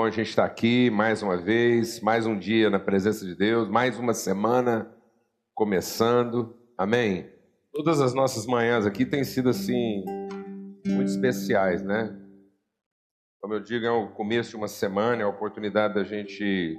[0.00, 3.68] Bom a gente estar aqui mais uma vez, mais um dia na presença de Deus,
[3.68, 4.90] mais uma semana
[5.54, 6.56] começando.
[6.78, 7.30] Amém?
[7.70, 10.02] Todas as nossas manhãs aqui têm sido assim
[10.86, 12.18] muito especiais, né?
[13.42, 16.78] Como eu digo, é o começo de uma semana, é a oportunidade da gente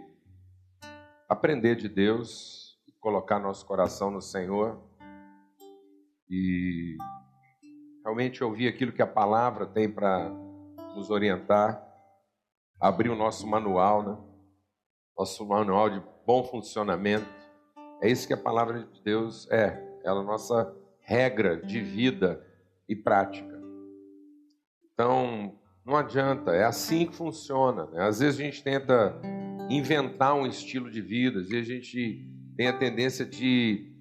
[1.29, 4.81] aprender de Deus, colocar nosso coração no Senhor
[6.27, 6.98] e
[8.03, 10.27] realmente ouvir aquilo que a palavra tem para
[10.95, 11.91] nos orientar,
[12.81, 14.17] abrir o nosso manual, né?
[15.16, 17.27] Nosso manual de bom funcionamento.
[18.02, 19.80] É isso que a palavra de Deus é.
[20.04, 22.44] Ela é a nossa regra de vida
[22.90, 23.62] e prática.
[24.91, 27.85] Então, não adianta, é assim que funciona.
[27.88, 28.04] Né?
[28.04, 29.21] Às vezes a gente tenta
[29.70, 33.91] inventar um estilo de vida, às vezes a gente tem a tendência de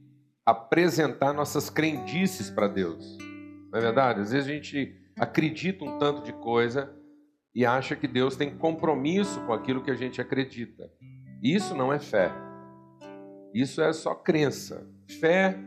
[0.44, 3.18] apresentar nossas crendices para Deus.
[3.70, 4.20] Não é verdade?
[4.20, 6.94] Às vezes a gente acredita um tanto de coisa
[7.54, 10.90] e acha que Deus tem compromisso com aquilo que a gente acredita.
[11.42, 12.32] Isso não é fé.
[13.52, 14.88] Isso é só crença.
[15.20, 15.58] Fé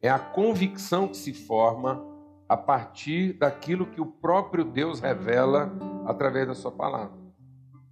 [0.00, 2.04] é a convicção que se forma
[2.48, 5.72] a partir daquilo que o próprio Deus revela
[6.06, 7.18] através da sua palavra.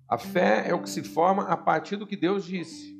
[0.09, 2.95] A fé é o que se forma a partir do que Deus disse.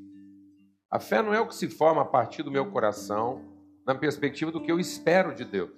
[0.91, 3.41] A fé não é o que se forma a partir do meu coração,
[3.87, 5.71] na perspectiva do que eu espero de Deus.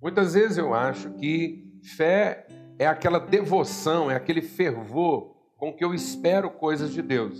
[0.00, 1.64] Muitas vezes eu acho que
[1.96, 2.46] fé
[2.82, 7.38] é aquela devoção, é aquele fervor com que eu espero coisas de Deus.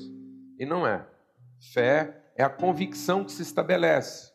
[0.56, 1.04] E não é.
[1.72, 4.30] Fé é a convicção que se estabelece,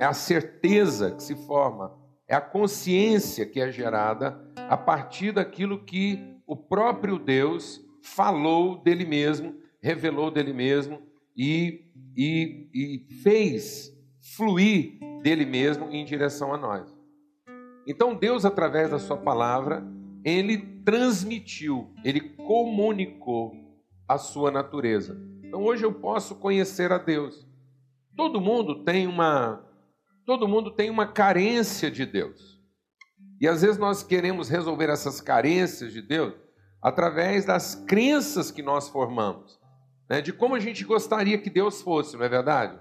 [0.00, 4.36] é a certeza que se forma, é a consciência que é gerada
[4.68, 11.00] a partir daquilo que o próprio Deus falou dele mesmo, revelou dele mesmo
[11.36, 11.84] e,
[12.16, 13.92] e, e fez
[14.36, 16.92] fluir dele mesmo em direção a nós.
[17.86, 19.91] Então Deus, através da sua palavra,
[20.24, 23.52] ele transmitiu, ele comunicou
[24.08, 25.16] a sua natureza.
[25.42, 27.46] Então hoje eu posso conhecer a Deus.
[28.16, 29.64] Todo mundo tem uma
[30.24, 32.60] todo mundo tem uma carência de Deus.
[33.40, 36.34] E às vezes nós queremos resolver essas carências de Deus
[36.80, 39.58] através das crenças que nós formamos,
[40.08, 40.20] né?
[40.20, 42.78] de como a gente gostaria que Deus fosse, não é verdade?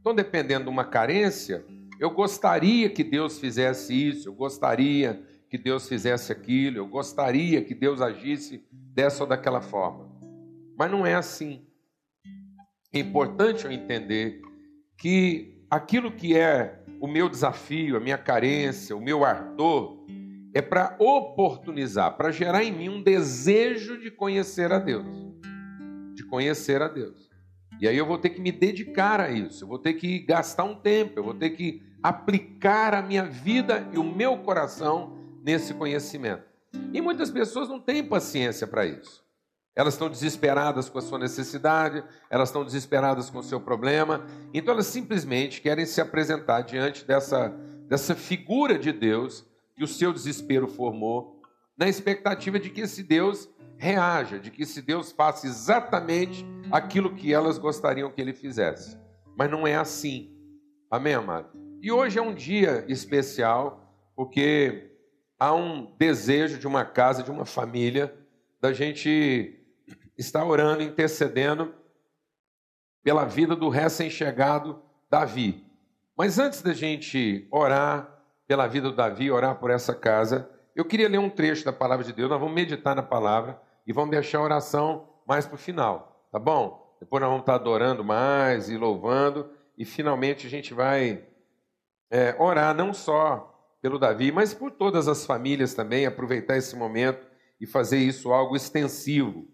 [0.00, 1.64] Então, dependendo de uma carência,
[2.00, 7.74] eu gostaria que Deus fizesse isso, eu gostaria que Deus fizesse aquilo, eu gostaria que
[7.74, 10.10] Deus agisse dessa ou daquela forma.
[10.76, 11.66] Mas não é assim.
[12.92, 14.42] É importante eu entender
[14.96, 20.04] que aquilo que é o meu desafio, a minha carência, o meu ardor,
[20.54, 25.06] é para oportunizar, para gerar em mim um desejo de conhecer a Deus.
[26.14, 27.28] De conhecer a Deus.
[27.80, 30.64] E aí eu vou ter que me dedicar a isso, eu vou ter que gastar
[30.64, 35.74] um tempo, eu vou ter que aplicar a minha vida e o meu coração nesse
[35.74, 36.44] conhecimento.
[36.92, 39.24] E muitas pessoas não têm paciência para isso.
[39.74, 44.74] Elas estão desesperadas com a sua necessidade, elas estão desesperadas com o seu problema, então
[44.74, 47.50] elas simplesmente querem se apresentar diante dessa,
[47.86, 51.40] dessa figura de Deus que o seu desespero formou,
[51.76, 57.32] na expectativa de que esse Deus reaja, de que esse Deus faça exatamente aquilo que
[57.32, 58.98] elas gostariam que ele fizesse.
[59.36, 60.36] Mas não é assim.
[60.90, 61.56] Amém, amado?
[61.80, 64.87] E hoje é um dia especial, porque
[65.38, 68.14] há um desejo de uma casa, de uma família,
[68.60, 69.54] da gente
[70.16, 71.74] estar orando, intercedendo
[73.02, 75.64] pela vida do recém-chegado Davi.
[76.16, 81.08] Mas antes da gente orar pela vida do Davi, orar por essa casa, eu queria
[81.08, 82.28] ler um trecho da palavra de Deus.
[82.28, 86.38] Nós vamos meditar na palavra e vamos deixar a oração mais para o final, tá
[86.38, 86.96] bom?
[87.00, 91.24] Depois nós vamos estar adorando mais e louvando, e finalmente a gente vai
[92.10, 93.47] é, orar não só
[93.80, 97.26] pelo Davi, mas por todas as famílias também, aproveitar esse momento
[97.60, 99.48] e fazer isso algo extensivo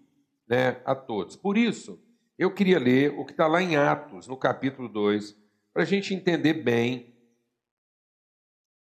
[0.49, 1.37] né, a todos.
[1.37, 2.03] Por isso,
[2.39, 5.37] eu queria ler o que está lá em Atos, no capítulo 2,
[5.73, 7.15] para a gente entender bem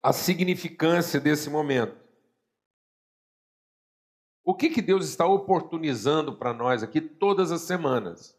[0.02, 1.98] a significância desse momento.
[4.44, 8.36] O que, que Deus está oportunizando para nós aqui todas as semanas?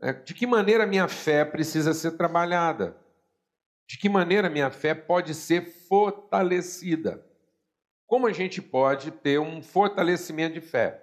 [0.00, 2.96] É, de que maneira a minha fé precisa ser trabalhada?
[3.88, 7.24] De que maneira minha fé pode ser fortalecida?
[8.06, 11.02] Como a gente pode ter um fortalecimento de fé?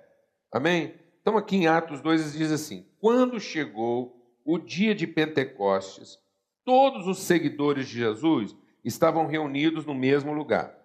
[0.51, 0.93] Amém?
[1.19, 6.19] Então, aqui em Atos 2 diz assim: Quando chegou o dia de Pentecostes,
[6.63, 10.77] todos os seguidores de Jesus estavam reunidos no mesmo lugar.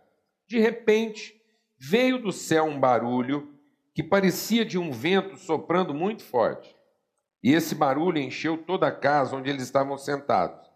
[0.48, 1.38] De repente,
[1.78, 3.54] veio do céu um barulho
[3.94, 6.74] que parecia de um vento soprando muito forte.
[7.42, 10.69] E esse barulho encheu toda a casa onde eles estavam sentados.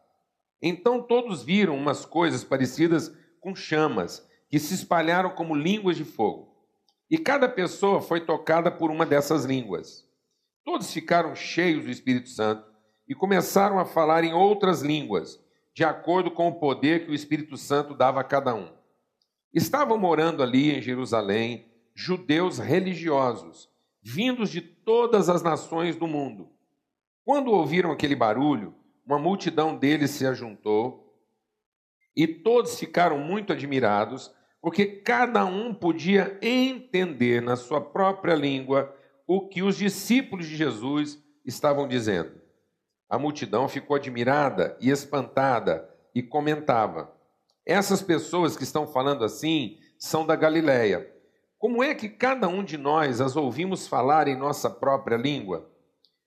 [0.63, 6.55] Então todos viram umas coisas parecidas com chamas, que se espalharam como línguas de fogo.
[7.11, 10.09] E cada pessoa foi tocada por uma dessas línguas.
[10.65, 12.65] Todos ficaram cheios do Espírito Santo
[13.07, 15.39] e começaram a falar em outras línguas,
[15.75, 18.73] de acordo com o poder que o Espírito Santo dava a cada um.
[19.53, 23.69] Estavam morando ali em Jerusalém judeus religiosos,
[24.03, 26.51] vindos de todas as nações do mundo.
[27.25, 28.75] Quando ouviram aquele barulho,
[29.07, 31.05] uma multidão deles se ajuntou
[32.17, 38.95] e todos ficaram muito admirados, porque cada um podia entender na sua própria língua
[39.27, 42.41] o que os discípulos de Jesus estavam dizendo.
[43.09, 47.13] A multidão ficou admirada e espantada e comentava:
[47.67, 51.11] Essas pessoas que estão falando assim são da Galileia.
[51.59, 55.71] Como é que cada um de nós as ouvimos falar em nossa própria língua?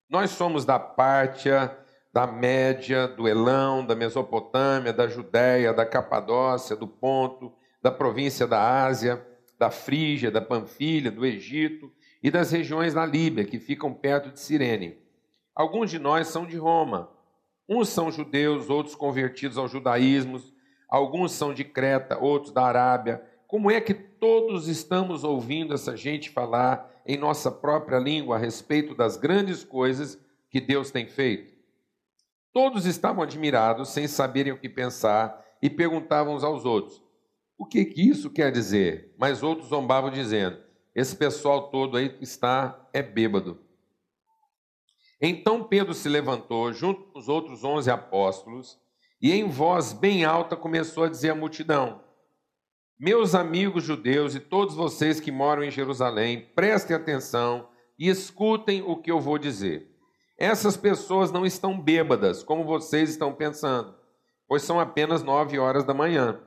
[0.09, 1.77] Nós somos da Pártia,
[2.18, 8.86] da Média, do Elão, da Mesopotâmia, da Judéia, da Capadócia, do Ponto, da província da
[8.86, 9.24] Ásia,
[9.60, 11.92] da Frígia, da Panfilha, do Egito
[12.24, 14.98] e das regiões da Líbia, que ficam perto de Cirene.
[15.54, 17.08] Alguns de nós são de Roma.
[17.69, 20.42] Uns são judeus, outros convertidos ao judaísmo,
[20.90, 23.22] alguns são de Creta, outros da Arábia.
[23.46, 28.96] Como é que todos estamos ouvindo essa gente falar em nossa própria língua a respeito
[28.96, 31.56] das grandes coisas que Deus tem feito?
[32.57, 37.04] Todos estavam admirados, sem saberem o que pensar, e perguntavam uns aos outros:
[37.56, 39.13] O que, que isso quer dizer?
[39.15, 40.57] Mas outros zombavam, dizendo:
[40.95, 43.62] Esse pessoal todo aí está é bêbado.
[45.21, 48.80] Então Pedro se levantou, junto com os outros onze apóstolos,
[49.21, 52.01] e em voz bem alta começou a dizer à multidão:
[53.00, 57.69] Meus amigos judeus e todos vocês que moram em Jerusalém, prestem atenção
[58.00, 59.95] e escutem o que eu vou dizer.
[60.38, 63.95] Essas pessoas não estão bêbadas, como vocês estão pensando,
[64.48, 66.39] pois são apenas nove horas da manhã.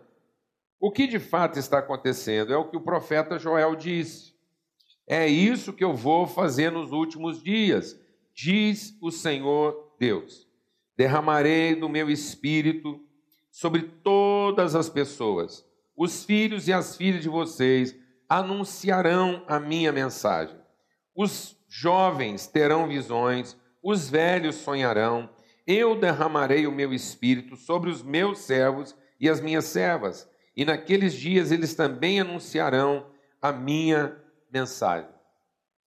[0.78, 4.34] O que de fato está acontecendo é o que o profeta Joel disse.
[5.06, 7.98] É isso que eu vou fazer nos últimos dias
[8.40, 10.46] diz o Senhor Deus:
[10.96, 13.00] derramarei do meu espírito
[13.50, 15.64] sobre todas as pessoas.
[15.96, 17.94] Os filhos e as filhas de vocês
[18.28, 20.56] anunciarão a minha mensagem.
[21.14, 25.30] Os jovens terão visões, os velhos sonharão.
[25.66, 31.12] Eu derramarei o meu espírito sobre os meus servos e as minhas servas, e naqueles
[31.12, 33.06] dias eles também anunciarão
[33.40, 34.16] a minha
[34.50, 35.10] mensagem.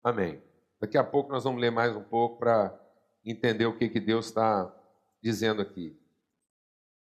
[0.03, 0.43] Amém.
[0.81, 2.77] Daqui a pouco nós vamos ler mais um pouco para
[3.25, 4.75] entender o que, que Deus está
[5.23, 5.97] dizendo aqui.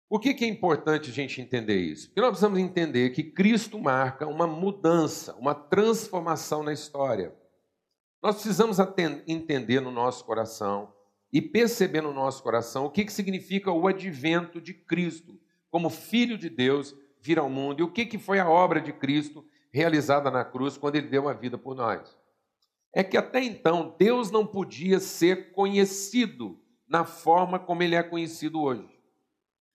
[0.10, 2.07] Por que, que é importante a gente entender isso?
[2.07, 7.33] Porque nós precisamos entender que Cristo marca uma mudança, uma transformação na história.
[8.24, 8.78] Nós precisamos
[9.28, 10.94] entender no nosso coração
[11.30, 15.38] e perceber no nosso coração o que, que significa o advento de Cristo.
[15.70, 17.81] Como Filho de Deus vir ao mundo.
[17.81, 21.28] E o que, que foi a obra de Cristo realizada na cruz quando ele deu
[21.28, 22.18] a vida por nós?
[22.94, 28.62] É que até então Deus não podia ser conhecido na forma como ele é conhecido
[28.62, 28.88] hoje.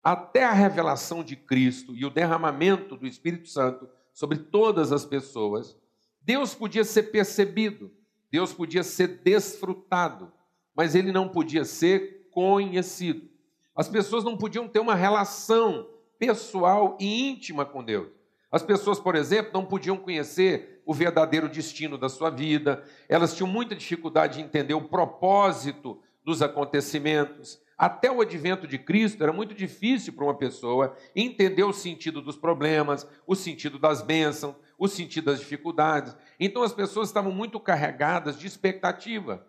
[0.01, 5.77] Até a revelação de Cristo e o derramamento do Espírito Santo sobre todas as pessoas,
[6.21, 7.91] Deus podia ser percebido,
[8.31, 10.31] Deus podia ser desfrutado,
[10.75, 13.29] mas ele não podia ser conhecido.
[13.75, 15.87] As pessoas não podiam ter uma relação
[16.19, 18.09] pessoal e íntima com Deus.
[18.51, 23.47] As pessoas, por exemplo, não podiam conhecer o verdadeiro destino da sua vida, elas tinham
[23.47, 27.61] muita dificuldade de entender o propósito dos acontecimentos.
[27.77, 32.37] Até o advento de Cristo era muito difícil para uma pessoa entender o sentido dos
[32.37, 36.15] problemas, o sentido das bênçãos, o sentido das dificuldades.
[36.39, 39.45] Então as pessoas estavam muito carregadas de expectativa.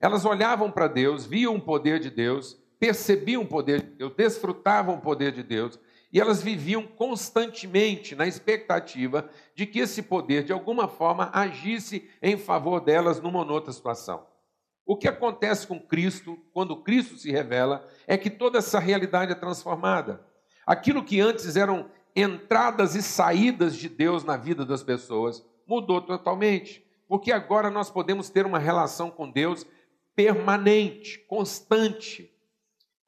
[0.00, 4.96] Elas olhavam para Deus, viam o poder de Deus, percebiam o poder de Deus, desfrutavam
[4.96, 5.78] o poder de Deus,
[6.12, 12.36] e elas viviam constantemente na expectativa de que esse poder, de alguma forma, agisse em
[12.36, 14.26] favor delas numa ou outra situação.
[14.84, 19.36] O que acontece com Cristo, quando Cristo se revela, é que toda essa realidade é
[19.36, 20.26] transformada.
[20.66, 26.84] Aquilo que antes eram entradas e saídas de Deus na vida das pessoas mudou totalmente,
[27.08, 29.66] porque agora nós podemos ter uma relação com Deus
[30.14, 32.32] permanente, constante.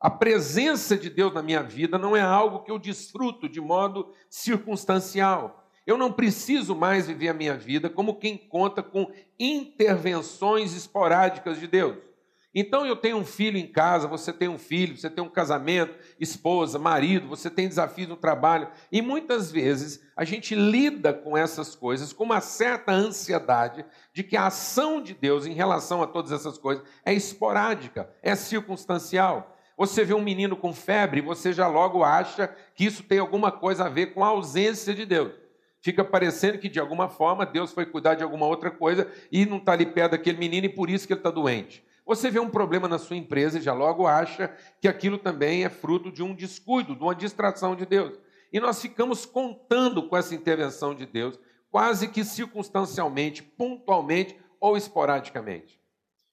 [0.00, 4.12] A presença de Deus na minha vida não é algo que eu desfruto de modo
[4.28, 5.68] circunstancial.
[5.86, 11.66] Eu não preciso mais viver a minha vida como quem conta com intervenções esporádicas de
[11.66, 12.11] Deus.
[12.54, 15.94] Então eu tenho um filho em casa, você tem um filho, você tem um casamento,
[16.20, 21.74] esposa, marido, você tem desafios no trabalho, e muitas vezes a gente lida com essas
[21.74, 26.30] coisas com uma certa ansiedade de que a ação de Deus em relação a todas
[26.30, 29.56] essas coisas é esporádica, é circunstancial.
[29.78, 33.86] Você vê um menino com febre, você já logo acha que isso tem alguma coisa
[33.86, 35.32] a ver com a ausência de Deus.
[35.80, 39.56] Fica parecendo que de alguma forma Deus foi cuidar de alguma outra coisa e não
[39.56, 41.82] está ali perto daquele menino e por isso que ele está doente.
[42.12, 45.70] Você vê um problema na sua empresa e já logo acha que aquilo também é
[45.70, 48.20] fruto de um descuido, de uma distração de Deus.
[48.52, 51.40] E nós ficamos contando com essa intervenção de Deus,
[51.70, 55.80] quase que circunstancialmente, pontualmente ou esporadicamente.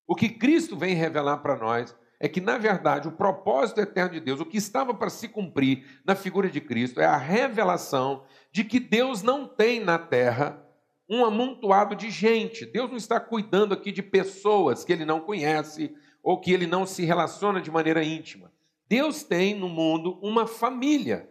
[0.05, 4.19] O que Cristo vem revelar para nós é que, na verdade, o propósito eterno de
[4.19, 8.65] Deus, o que estava para se cumprir na figura de Cristo, é a revelação de
[8.65, 10.62] que Deus não tem na terra
[11.10, 12.66] um amontoado de gente.
[12.66, 16.86] Deus não está cuidando aqui de pessoas que ele não conhece ou que ele não
[16.86, 18.51] se relaciona de maneira íntima.
[18.88, 21.30] Deus tem no mundo uma família,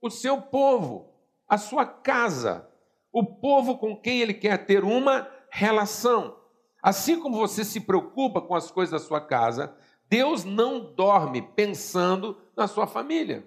[0.00, 1.12] o seu povo,
[1.48, 2.68] a sua casa,
[3.12, 6.36] o povo com quem ele quer ter uma relação.
[6.82, 9.74] Assim como você se preocupa com as coisas da sua casa,
[10.08, 13.46] Deus não dorme pensando na sua família.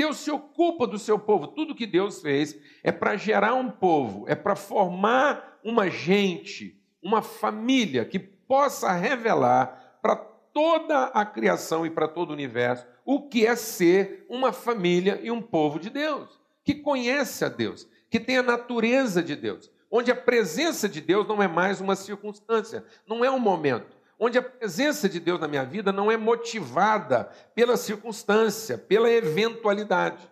[0.00, 1.48] Deus se ocupa do seu povo.
[1.48, 7.20] Tudo que Deus fez é para gerar um povo, é para formar uma gente, uma
[7.20, 13.46] família que possa revelar para toda a criação e para todo o universo o que
[13.46, 18.38] é ser uma família e um povo de Deus, que conhece a Deus, que tem
[18.38, 23.22] a natureza de Deus, onde a presença de Deus não é mais uma circunstância, não
[23.22, 27.78] é um momento, onde a presença de Deus na minha vida não é motivada pela
[27.78, 30.30] circunstância, pela eventualidade.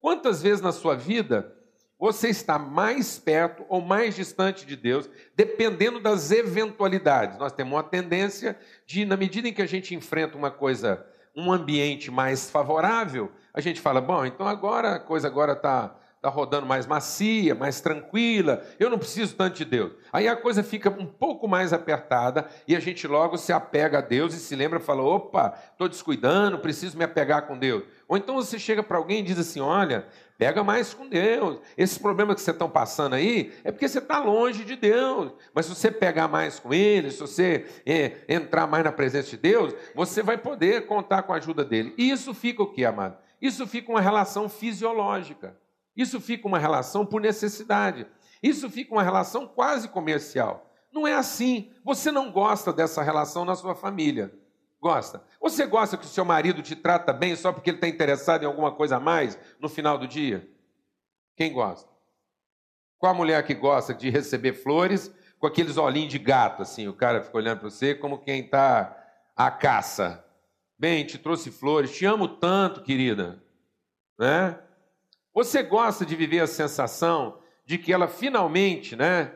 [0.00, 1.54] Quantas vezes na sua vida
[1.98, 7.38] você está mais perto ou mais distante de Deus, dependendo das eventualidades?
[7.38, 11.52] Nós temos uma tendência de, na medida em que a gente enfrenta uma coisa, um
[11.52, 15.94] ambiente mais favorável, a gente fala, bom, então agora a coisa agora está
[16.26, 19.92] está rodando mais macia, mais tranquila, eu não preciso tanto de Deus.
[20.12, 24.00] Aí a coisa fica um pouco mais apertada e a gente logo se apega a
[24.00, 27.84] Deus e se lembra e fala: opa, estou descuidando, preciso me apegar com Deus.
[28.08, 30.06] Ou então você chega para alguém e diz assim: olha,
[30.36, 31.60] pega mais com Deus.
[31.76, 35.32] Esses problemas que você estão passando aí é porque você está longe de Deus.
[35.54, 39.36] Mas se você pegar mais com Ele, se você é, entrar mais na presença de
[39.36, 41.94] Deus, você vai poder contar com a ajuda dele.
[41.96, 43.16] E isso fica o que, amado?
[43.40, 45.56] Isso fica uma relação fisiológica.
[45.96, 48.06] Isso fica uma relação por necessidade.
[48.42, 50.70] Isso fica uma relação quase comercial.
[50.92, 51.72] Não é assim.
[51.84, 54.32] Você não gosta dessa relação na sua família.
[54.80, 55.24] Gosta?
[55.40, 58.46] Você gosta que o seu marido te trata bem só porque ele está interessado em
[58.46, 60.48] alguma coisa a mais no final do dia?
[61.34, 61.90] Quem gosta?
[62.98, 66.88] Qual a mulher que gosta de receber flores com aqueles olhinhos de gato, assim?
[66.88, 68.96] O cara fica olhando para você como quem está
[69.34, 70.24] à caça.
[70.78, 73.42] Bem, te trouxe flores, te amo tanto, querida.
[74.18, 74.58] Né?
[75.36, 79.32] Você gosta de viver a sensação de que ela finalmente, né,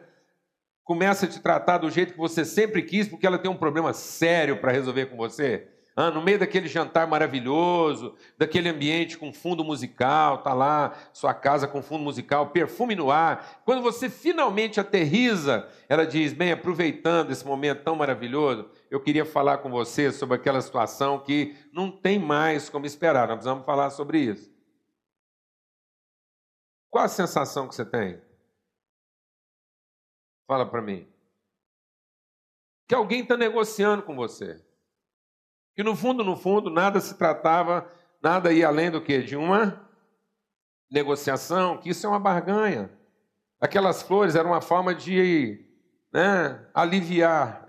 [0.83, 3.93] começa a te tratar do jeito que você sempre quis, porque ela tem um problema
[3.93, 5.69] sério para resolver com você?
[5.95, 11.69] Ah, no meio daquele jantar maravilhoso, daquele ambiente com fundo musical, tá lá sua casa
[11.69, 13.61] com fundo musical, perfume no ar.
[13.67, 19.59] Quando você finalmente aterriza, ela diz: Bem, aproveitando esse momento tão maravilhoso, eu queria falar
[19.59, 23.29] com você sobre aquela situação que não tem mais como esperar.
[23.29, 24.50] Nós precisamos falar sobre isso.
[26.91, 28.21] Qual a sensação que você tem?
[30.47, 31.07] Fala para mim.
[32.89, 34.61] Que alguém está negociando com você.
[35.77, 37.89] Que no fundo, no fundo, nada se tratava,
[38.21, 39.23] nada ia além do que?
[39.23, 39.89] De uma
[40.91, 42.91] negociação, que isso é uma barganha.
[43.61, 45.65] Aquelas flores eram uma forma de
[46.13, 47.65] né, aliviar,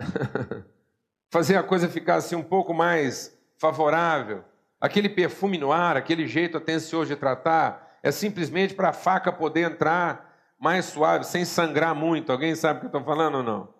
[1.30, 4.44] fazer a coisa ficar assim um pouco mais favorável.
[4.80, 9.70] Aquele perfume no ar, aquele jeito atencioso de tratar, é simplesmente para a faca poder
[9.70, 12.30] entrar mais suave, sem sangrar muito.
[12.32, 13.74] Alguém sabe o que eu estou falando ou não?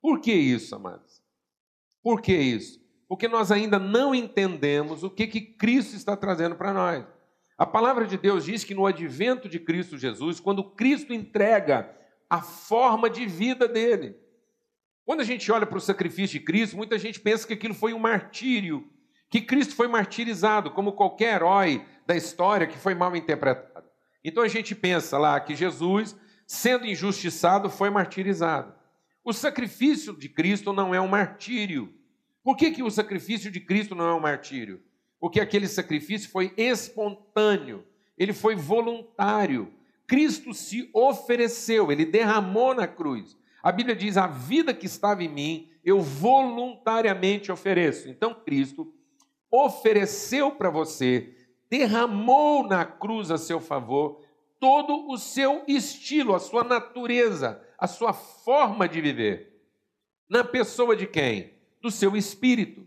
[0.00, 1.22] Por que isso, amados?
[2.02, 2.80] Por que isso?
[3.08, 7.04] Porque nós ainda não entendemos o que, que Cristo está trazendo para nós.
[7.56, 11.94] A palavra de Deus diz que no advento de Cristo Jesus, quando Cristo entrega
[12.28, 14.16] a forma de vida dele.
[15.04, 17.92] Quando a gente olha para o sacrifício de Cristo, muita gente pensa que aquilo foi
[17.92, 18.88] um martírio,
[19.32, 23.88] que Cristo foi martirizado, como qualquer herói da história que foi mal interpretado.
[24.22, 26.14] Então a gente pensa lá que Jesus,
[26.46, 28.74] sendo injustiçado, foi martirizado.
[29.24, 31.94] O sacrifício de Cristo não é um martírio.
[32.44, 34.82] Por que, que o sacrifício de Cristo não é um martírio?
[35.18, 37.86] Porque aquele sacrifício foi espontâneo,
[38.18, 39.72] ele foi voluntário.
[40.06, 43.34] Cristo se ofereceu, ele derramou na cruz.
[43.62, 48.10] A Bíblia diz: a vida que estava em mim, eu voluntariamente ofereço.
[48.10, 48.92] Então, Cristo
[49.52, 51.36] ofereceu para você
[51.68, 54.20] derramou na cruz a seu favor
[54.58, 59.60] todo o seu estilo, a sua natureza, a sua forma de viver.
[60.28, 61.54] Na pessoa de quem?
[61.80, 62.86] Do seu espírito.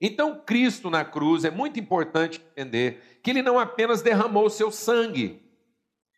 [0.00, 4.70] Então, Cristo na cruz, é muito importante entender que ele não apenas derramou o seu
[4.70, 5.48] sangue,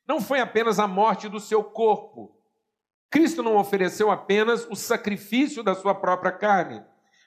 [0.07, 2.37] Não foi apenas a morte do seu corpo.
[3.11, 6.83] Cristo não ofereceu apenas o sacrifício da sua própria carne.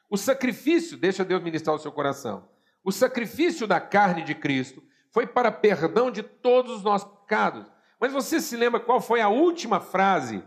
[0.09, 2.47] O sacrifício, deixa Deus ministrar o seu coração.
[2.83, 7.65] O sacrifício da carne de Cristo foi para perdão de todos os nossos pecados.
[7.99, 10.43] Mas você se lembra qual foi a última frase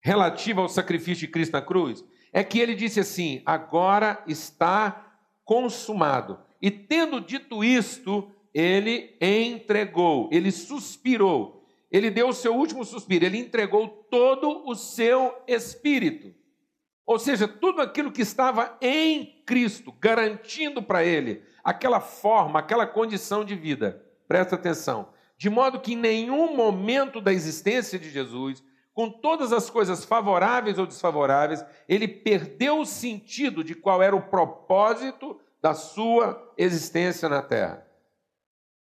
[0.00, 2.04] relativa ao sacrifício de Cristo na cruz?
[2.32, 6.38] É que ele disse assim: agora está consumado.
[6.60, 13.38] E tendo dito isto, ele entregou, ele suspirou, ele deu o seu último suspiro, ele
[13.38, 16.34] entregou todo o seu espírito.
[17.06, 23.44] Ou seja, tudo aquilo que estava em Cristo, garantindo para ele aquela forma, aquela condição
[23.44, 24.02] de vida.
[24.26, 25.12] Presta atenção.
[25.36, 28.62] De modo que em nenhum momento da existência de Jesus,
[28.94, 34.28] com todas as coisas favoráveis ou desfavoráveis, ele perdeu o sentido de qual era o
[34.30, 37.86] propósito da sua existência na terra.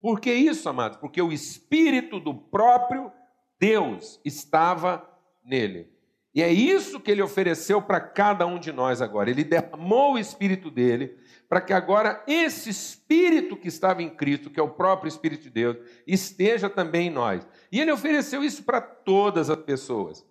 [0.01, 0.99] Por que isso, amados?
[0.99, 3.11] Porque o Espírito do próprio
[3.59, 5.09] Deus estava
[5.43, 5.94] nele.
[6.35, 9.31] E é isso que ele ofereceu para cada um de nós agora.
[9.31, 11.17] Ele derramou o Espírito dele,
[11.49, 15.51] para que agora esse Espírito que estava em Cristo, que é o próprio Espírito de
[15.51, 17.47] Deus, esteja também em nós.
[17.71, 20.27] E ele ofereceu isso para todas as pessoas.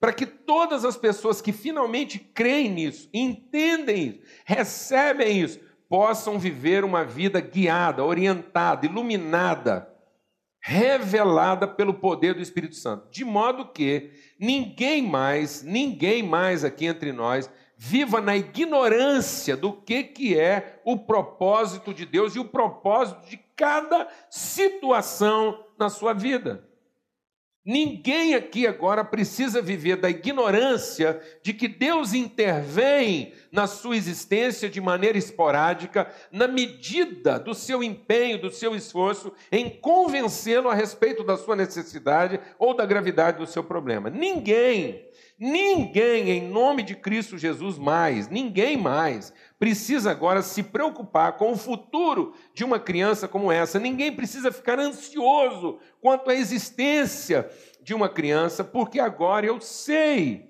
[0.00, 6.84] Para que todas as pessoas que finalmente creem nisso, entendem isso, recebem isso, possam viver
[6.84, 9.87] uma vida guiada, orientada, iluminada,
[10.68, 17.10] revelada pelo poder do Espírito Santo, de modo que ninguém mais, ninguém mais aqui entre
[17.10, 23.26] nós viva na ignorância do que que é o propósito de Deus e o propósito
[23.30, 26.68] de cada situação na sua vida.
[27.64, 34.80] Ninguém aqui agora precisa viver da ignorância de que Deus intervém na sua existência de
[34.80, 41.36] maneira esporádica, na medida do seu empenho, do seu esforço em convencê-lo a respeito da
[41.36, 44.08] sua necessidade ou da gravidade do seu problema.
[44.08, 45.06] Ninguém,
[45.38, 51.56] ninguém, em nome de Cristo Jesus, mais, ninguém mais precisa agora se preocupar com o
[51.56, 53.78] futuro de uma criança como essa.
[53.78, 57.48] Ninguém precisa ficar ansioso quanto à existência
[57.82, 60.47] de uma criança, porque agora eu sei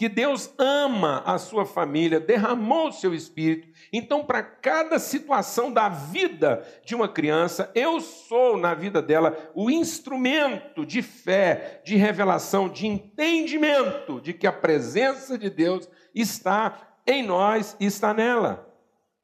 [0.00, 3.68] que Deus ama a sua família, derramou o seu espírito.
[3.92, 9.70] Então, para cada situação da vida de uma criança, eu sou na vida dela o
[9.70, 17.22] instrumento de fé, de revelação, de entendimento de que a presença de Deus está em
[17.22, 18.74] nós e está nela.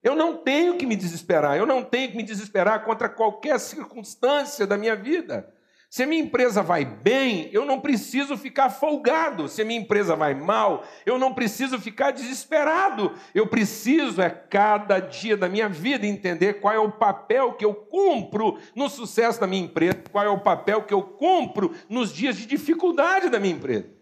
[0.02, 4.66] Eu não tenho que me desesperar, eu não tenho que me desesperar contra qualquer circunstância
[4.66, 5.55] da minha vida.
[5.88, 9.48] Se a minha empresa vai bem, eu não preciso ficar folgado.
[9.48, 13.12] Se a minha empresa vai mal, eu não preciso ficar desesperado.
[13.34, 17.72] Eu preciso, é cada dia da minha vida, entender qual é o papel que eu
[17.72, 22.36] cumpro no sucesso da minha empresa, qual é o papel que eu cumpro nos dias
[22.36, 23.95] de dificuldade da minha empresa.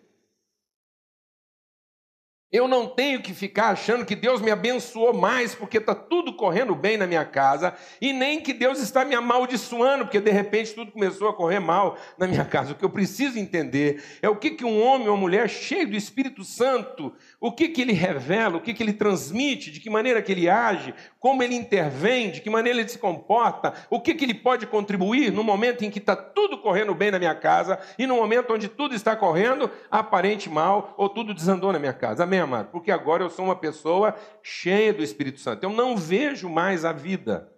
[2.55, 6.73] Eu não tenho que ficar achando que Deus me abençoou mais porque está tudo correndo
[6.73, 10.93] bem na minha casa, e nem que Deus está me amaldiçoando porque de repente tudo
[10.93, 12.71] começou a correr mal na minha casa.
[12.71, 15.89] O que eu preciso entender é o que, que um homem ou uma mulher cheio
[15.89, 17.13] do Espírito Santo,
[17.45, 20.49] o que, que ele revela, o que, que ele transmite, de que maneira que ele
[20.49, 24.67] age, como ele intervém, de que maneira ele se comporta, o que, que ele pode
[24.67, 28.55] contribuir no momento em que está tudo correndo bem na minha casa e no momento
[28.55, 32.25] onde tudo está correndo aparente mal ou tudo desandou na minha casa.
[32.25, 32.41] Amém?
[32.41, 32.71] amado?
[32.71, 35.65] Porque agora eu sou uma pessoa cheia do Espírito Santo.
[35.65, 37.53] Eu não vejo mais a vida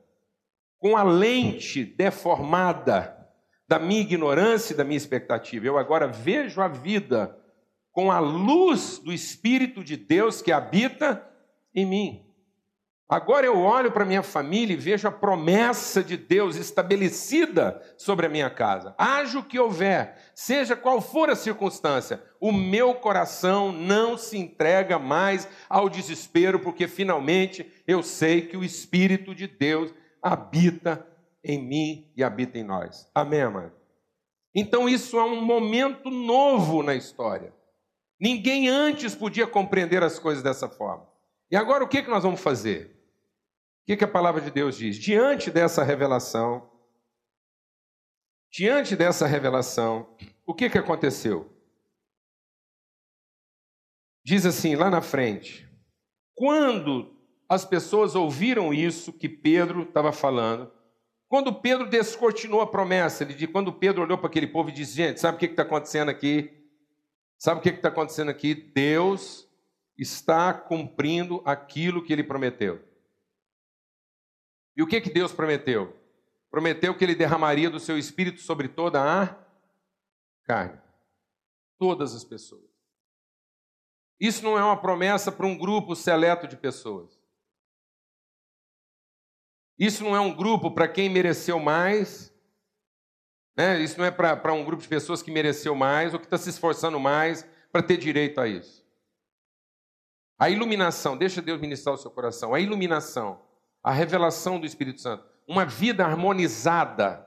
[0.81, 3.17] com a lente deformada
[3.69, 5.65] da minha ignorância e da minha expectativa.
[5.65, 7.39] Eu agora vejo a vida
[7.97, 11.27] com a luz do Espírito de Deus que habita
[11.75, 12.27] em mim.
[13.09, 18.29] Agora eu olho para minha família e vejo a promessa de Deus estabelecida sobre a
[18.29, 18.95] minha casa.
[18.99, 24.99] Haja o que houver, seja qual for a circunstância, o meu coração não se entrega
[24.99, 31.07] mais ao desespero, porque finalmente eu sei que o Espírito de Deus habita
[31.43, 33.11] em mim e habita em nós.
[33.15, 33.73] Amém, amado?
[34.55, 37.57] Então isso é um momento novo na história.
[38.19, 41.07] Ninguém antes podia compreender as coisas dessa forma.
[41.51, 42.97] E agora o que, que nós vamos fazer?
[43.83, 44.97] O que, que a palavra de Deus diz?
[44.97, 46.71] Diante dessa revelação,
[48.51, 50.09] diante dessa revelação,
[50.45, 51.53] o que, que aconteceu?
[54.25, 55.69] Diz assim, lá na frente,
[56.35, 57.15] quando
[57.49, 60.73] as pessoas ouviram isso que Pedro estava falando,
[61.29, 64.97] quando Pedro descortinou a promessa, ele disse, quando Pedro olhou para aquele povo e disse:
[64.97, 66.56] Gente, sabe o que está acontecendo aqui?
[67.39, 68.55] Sabe o que está acontecendo aqui?
[68.55, 69.49] Deus
[69.99, 72.83] está cumprindo aquilo que ele prometeu.
[74.77, 75.97] E o que, que Deus prometeu?
[76.51, 79.37] Prometeu que ele derramaria do seu espírito sobre toda a
[80.45, 80.81] carne.
[81.79, 82.65] Todas as pessoas.
[84.19, 87.19] Isso não é uma promessa para um grupo seleto de pessoas.
[89.79, 92.35] Isso não é um grupo para quem mereceu mais.
[93.57, 93.81] Né?
[93.81, 96.51] Isso não é para um grupo de pessoas que mereceu mais ou que está se
[96.51, 98.85] esforçando mais para ter direito a isso.
[100.39, 102.53] A iluminação, deixa Deus ministrar o seu coração.
[102.53, 103.43] A iluminação,
[103.83, 107.27] a revelação do Espírito Santo, uma vida harmonizada,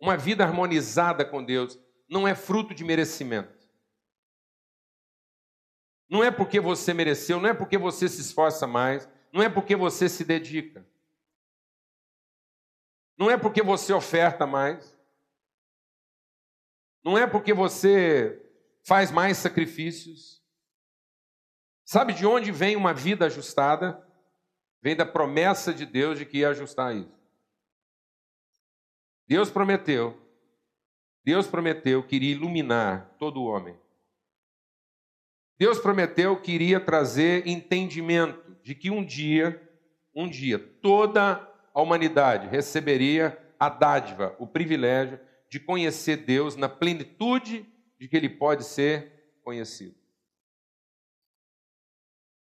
[0.00, 3.54] uma vida harmonizada com Deus, não é fruto de merecimento.
[6.08, 9.76] Não é porque você mereceu, não é porque você se esforça mais, não é porque
[9.76, 10.86] você se dedica.
[13.18, 14.95] Não é porque você oferta mais.
[17.06, 18.44] Não é porque você
[18.82, 20.42] faz mais sacrifícios.
[21.84, 24.04] Sabe de onde vem uma vida ajustada?
[24.82, 27.16] Vem da promessa de Deus de que ia ajustar isso.
[29.24, 30.20] Deus prometeu,
[31.22, 33.78] Deus prometeu que iria iluminar todo o homem.
[35.56, 39.62] Deus prometeu que iria trazer entendimento de que um dia,
[40.12, 41.40] um dia, toda
[41.72, 47.66] a humanidade receberia a dádiva, o privilégio de conhecer Deus na plenitude
[47.98, 49.94] de que ele pode ser conhecido.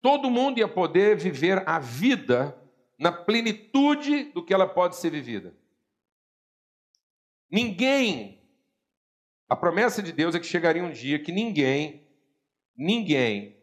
[0.01, 2.57] Todo mundo ia poder viver a vida
[2.97, 5.55] na plenitude do que ela pode ser vivida.
[7.49, 8.41] Ninguém,
[9.49, 12.07] a promessa de Deus é que chegaria um dia que ninguém
[12.75, 13.61] ninguém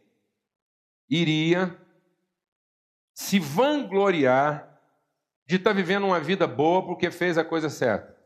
[1.09, 1.77] iria
[3.14, 4.81] se vangloriar
[5.46, 8.17] de estar vivendo uma vida boa porque fez a coisa certa.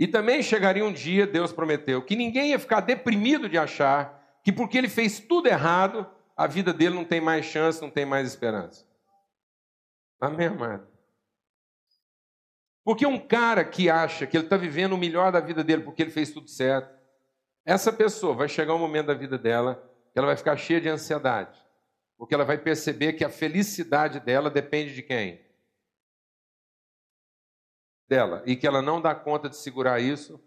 [0.00, 4.50] E também chegaria um dia, Deus prometeu, que ninguém ia ficar deprimido de achar que
[4.50, 8.26] porque ele fez tudo errado, a vida dele não tem mais chance, não tem mais
[8.26, 8.86] esperança.
[10.18, 10.88] Amém, amado?
[12.82, 16.00] Porque um cara que acha que ele está vivendo o melhor da vida dele porque
[16.00, 16.98] ele fez tudo certo,
[17.62, 20.88] essa pessoa vai chegar um momento da vida dela que ela vai ficar cheia de
[20.88, 21.62] ansiedade,
[22.16, 25.42] porque ela vai perceber que a felicidade dela depende de quem?
[28.10, 30.42] Dela, e que ela não dá conta de segurar isso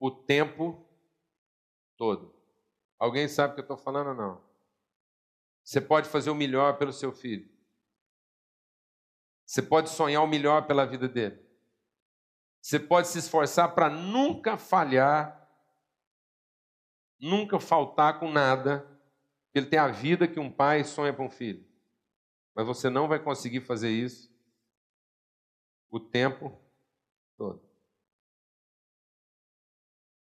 [0.00, 0.84] o tempo
[1.96, 2.34] todo.
[2.98, 4.42] Alguém sabe o que eu estou falando ou não?
[5.62, 7.48] Você pode fazer o melhor pelo seu filho.
[9.46, 11.40] Você pode sonhar o melhor pela vida dele.
[12.60, 15.48] Você pode se esforçar para nunca falhar,
[17.16, 18.84] nunca faltar com nada.
[19.54, 21.64] Ele tem a vida que um pai sonha para um filho.
[22.56, 24.29] Mas você não vai conseguir fazer isso
[25.90, 26.58] o tempo
[27.36, 27.62] todo.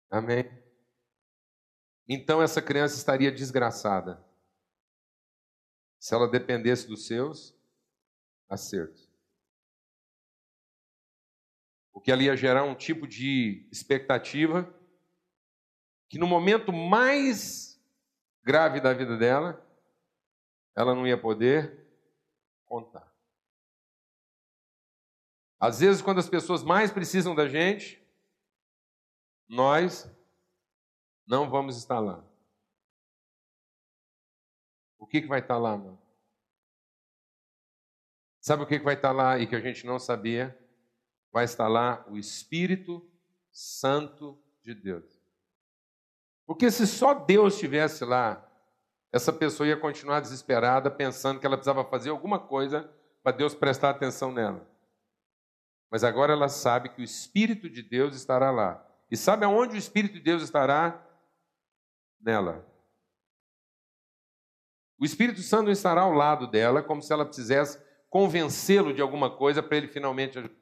[0.10, 0.46] Amém?
[2.08, 4.24] Então essa criança estaria desgraçada
[6.00, 7.56] se ela dependesse dos seus
[8.50, 9.12] acertos
[11.94, 14.74] o que ali ia gerar um tipo de expectativa
[16.10, 17.80] que no momento mais
[18.44, 19.64] grave da vida dela,
[20.76, 21.88] ela não ia poder
[22.66, 23.11] contar.
[25.62, 28.04] Às vezes, quando as pessoas mais precisam da gente,
[29.48, 30.10] nós
[31.28, 32.26] não vamos estar lá.
[34.98, 36.02] O que, que vai estar lá, mano?
[38.42, 40.58] Sabe o que, que vai estar lá e que a gente não sabia?
[41.32, 43.08] vai estar lá o Espírito
[43.52, 45.06] Santo de Deus.
[46.46, 48.46] Porque se só Deus estivesse lá,
[49.12, 52.90] essa pessoa ia continuar desesperada, pensando que ela precisava fazer alguma coisa
[53.24, 54.70] para Deus prestar atenção nela.
[55.92, 58.84] Mas agora ela sabe que o Espírito de Deus estará lá.
[59.10, 61.06] E sabe aonde o Espírito de Deus estará?
[62.20, 62.66] Nela.
[64.98, 69.62] O Espírito Santo estará ao lado dela, como se ela precisasse convencê-lo de alguma coisa
[69.62, 70.62] para ele finalmente ajudar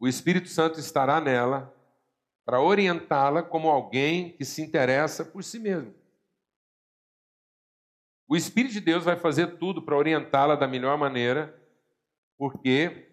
[0.00, 1.76] o Espírito Santo estará nela
[2.46, 5.94] para orientá-la como alguém que se interessa por si mesmo.
[8.26, 11.54] O Espírito de Deus vai fazer tudo para orientá-la da melhor maneira,
[12.38, 13.09] porque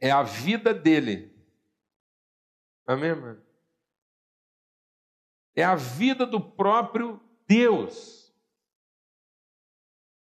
[0.00, 1.34] é a vida dele.
[2.86, 3.42] Amém, irmão?
[5.56, 8.34] É a vida do próprio Deus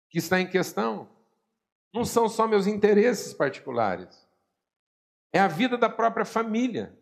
[0.10, 1.10] que está em questão.
[1.94, 4.24] Não são só meus interesses particulares
[5.34, 6.96] é a vida da própria família.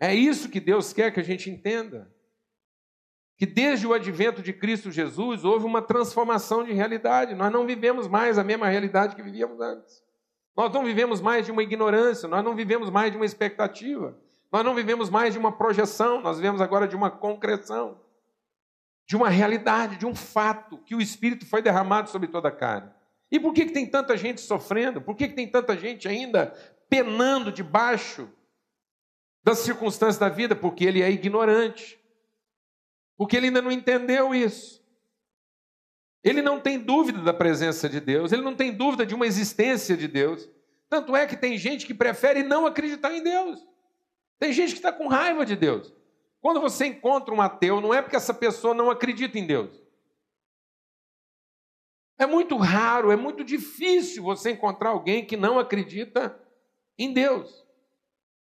[0.00, 2.10] É isso que Deus quer que a gente entenda.
[3.36, 7.34] Que desde o advento de Cristo Jesus houve uma transformação de realidade.
[7.34, 10.02] Nós não vivemos mais a mesma realidade que vivíamos antes.
[10.58, 14.18] Nós não vivemos mais de uma ignorância, nós não vivemos mais de uma expectativa,
[14.50, 18.00] nós não vivemos mais de uma projeção, nós vivemos agora de uma concreção,
[19.06, 22.90] de uma realidade, de um fato, que o Espírito foi derramado sobre toda a carne.
[23.30, 25.00] E por que, que tem tanta gente sofrendo?
[25.00, 26.52] Por que, que tem tanta gente ainda
[26.90, 28.28] penando debaixo
[29.44, 32.00] das circunstâncias da vida, porque ele é ignorante.
[33.16, 34.77] Porque ele ainda não entendeu isso.
[36.28, 39.96] Ele não tem dúvida da presença de Deus, ele não tem dúvida de uma existência
[39.96, 40.48] de Deus.
[40.88, 43.66] Tanto é que tem gente que prefere não acreditar em Deus.
[44.38, 45.92] Tem gente que está com raiva de Deus.
[46.40, 49.82] Quando você encontra um ateu, não é porque essa pessoa não acredita em Deus.
[52.18, 56.38] É muito raro, é muito difícil você encontrar alguém que não acredita
[56.98, 57.66] em Deus.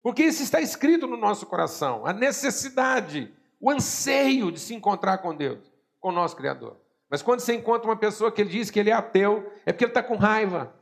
[0.03, 5.37] Porque isso está escrito no nosso coração, a necessidade, o anseio de se encontrar com
[5.37, 6.81] Deus, com o nosso Criador.
[7.11, 9.85] Mas quando você encontra uma pessoa que ele diz que ele é ateu, é porque
[9.85, 10.73] ele está com raiva.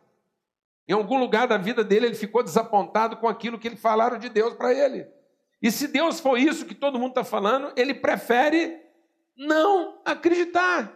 [0.87, 4.29] Em algum lugar da vida dele ele ficou desapontado com aquilo que ele falaram de
[4.29, 5.07] Deus para ele.
[5.61, 8.79] E se Deus for isso que todo mundo está falando, ele prefere
[9.37, 10.93] não acreditar.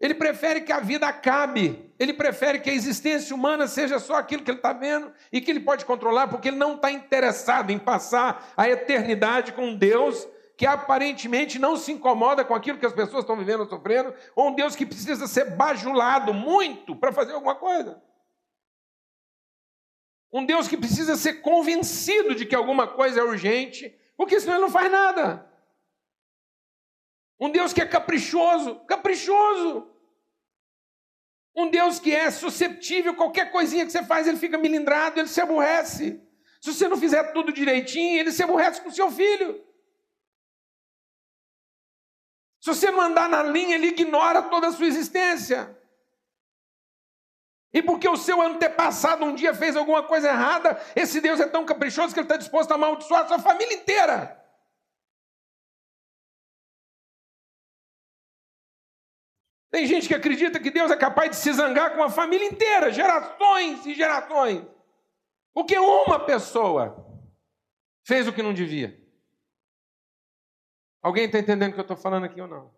[0.00, 1.92] Ele prefere que a vida acabe.
[1.98, 5.50] Ele prefere que a existência humana seja só aquilo que ele está vendo e que
[5.50, 10.64] ele pode controlar, porque ele não está interessado em passar a eternidade com Deus que
[10.64, 14.74] aparentemente não se incomoda com aquilo que as pessoas estão vivendo sofrendo, ou um Deus
[14.74, 18.02] que precisa ser bajulado muito para fazer alguma coisa.
[20.32, 24.62] Um Deus que precisa ser convencido de que alguma coisa é urgente, porque senão ele
[24.62, 25.46] não faz nada.
[27.38, 29.90] Um Deus que é caprichoso, caprichoso.
[31.54, 35.40] Um Deus que é susceptível, qualquer coisinha que você faz, ele fica milindrado, ele se
[35.40, 36.20] aborrece.
[36.62, 39.65] Se você não fizer tudo direitinho, ele se aborrece com seu filho.
[42.66, 45.80] Se você não andar na linha, ele ignora toda a sua existência.
[47.72, 51.64] E porque o seu antepassado um dia fez alguma coisa errada, esse Deus é tão
[51.64, 54.44] caprichoso que ele está disposto a amaldiçoar a sua família inteira.
[59.70, 62.90] Tem gente que acredita que Deus é capaz de se zangar com a família inteira,
[62.90, 64.66] gerações e gerações.
[65.54, 67.06] Porque uma pessoa
[68.04, 69.05] fez o que não devia.
[71.06, 72.68] Alguém está entendendo o que eu estou falando aqui ou não?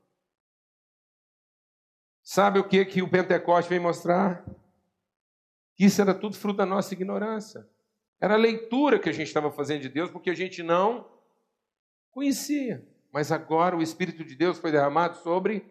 [2.23, 4.45] Sabe o que, que o Pentecoste vem mostrar?
[5.79, 7.67] Isso era tudo fruto da nossa ignorância.
[8.21, 11.09] Era a leitura que a gente estava fazendo de Deus, porque a gente não
[12.11, 12.87] conhecia.
[13.11, 15.65] Mas agora o Espírito de Deus foi derramado sobre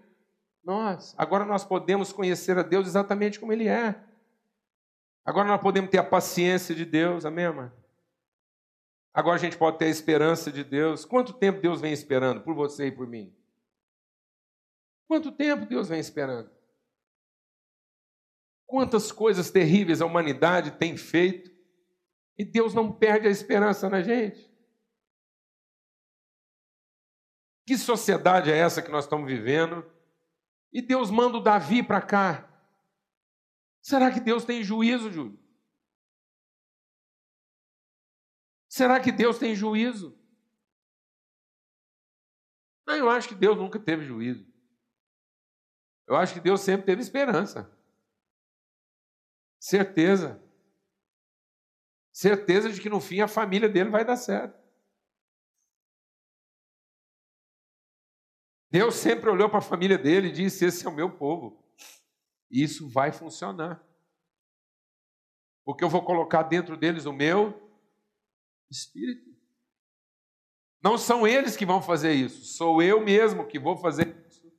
[0.64, 1.14] nós.
[1.16, 4.04] Agora nós podemos conhecer a Deus exatamente como Ele é.
[5.24, 7.72] Agora nós podemos ter a paciência de Deus, amém, irmã?
[9.14, 11.06] Agora a gente pode ter a esperança de Deus.
[11.06, 13.36] Quanto tempo Deus vem esperando por você e por mim?
[15.08, 16.52] Quanto tempo Deus vem esperando?
[18.66, 21.50] Quantas coisas terríveis a humanidade tem feito
[22.38, 24.48] e Deus não perde a esperança na gente?
[27.66, 29.86] Que sociedade é essa que nós estamos vivendo?
[30.72, 32.48] E Deus manda o Davi para cá.
[33.82, 35.40] Será que Deus tem juízo, Júlio?
[38.78, 40.16] Será que Deus tem juízo?
[42.86, 44.48] Não, eu acho que Deus nunca teve juízo.
[46.06, 47.76] Eu acho que Deus sempre teve esperança.
[49.60, 50.40] Certeza.
[52.14, 54.62] Certeza de que no fim a família dele vai dar certo.
[58.70, 61.68] Deus sempre olhou para a família dele e disse: Esse é o meu povo.
[62.52, 63.84] Isso vai funcionar.
[65.66, 67.67] Porque eu vou colocar dentro deles o meu
[68.70, 69.36] Espírito.
[70.82, 74.52] Não são eles que vão fazer isso, sou eu mesmo que vou fazer isso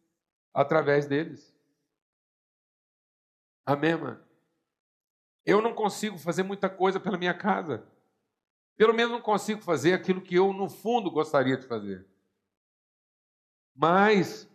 [0.53, 1.57] através deles.
[3.65, 4.25] Amém, mano?
[5.45, 7.87] Eu não consigo fazer muita coisa pela minha casa.
[8.77, 12.07] Pelo menos não consigo fazer aquilo que eu, no fundo, gostaria de fazer.
[13.75, 14.49] Mas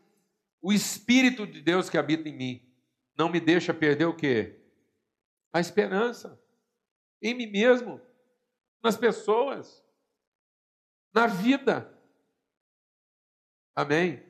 [0.61, 2.73] o Espírito de Deus que habita em mim
[3.17, 4.59] não me deixa perder o quê?
[5.51, 6.41] A esperança
[7.21, 8.01] em mim mesmo
[8.83, 9.83] nas pessoas,
[11.13, 11.97] na vida.
[13.73, 14.21] Amém?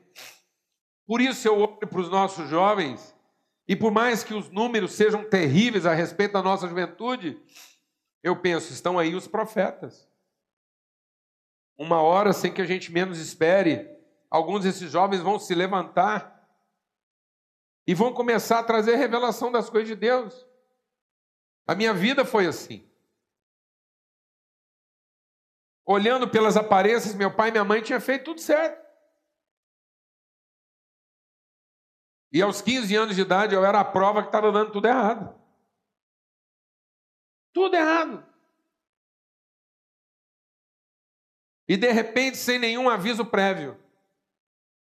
[1.06, 3.14] Por isso eu olho para os nossos jovens,
[3.66, 7.42] e por mais que os números sejam terríveis a respeito da nossa juventude,
[8.22, 10.08] eu penso, estão aí os profetas.
[11.76, 13.90] Uma hora sem que a gente menos espere,
[14.30, 16.32] alguns desses jovens vão se levantar
[17.86, 20.46] e vão começar a trazer revelação das coisas de Deus.
[21.66, 22.88] A minha vida foi assim.
[25.86, 28.82] Olhando pelas aparências, meu pai e minha mãe tinham feito tudo certo.
[32.32, 35.40] E aos 15 anos de idade eu era a prova que estava dando tudo errado.
[37.52, 38.26] Tudo errado.
[41.68, 43.80] E de repente, sem nenhum aviso prévio.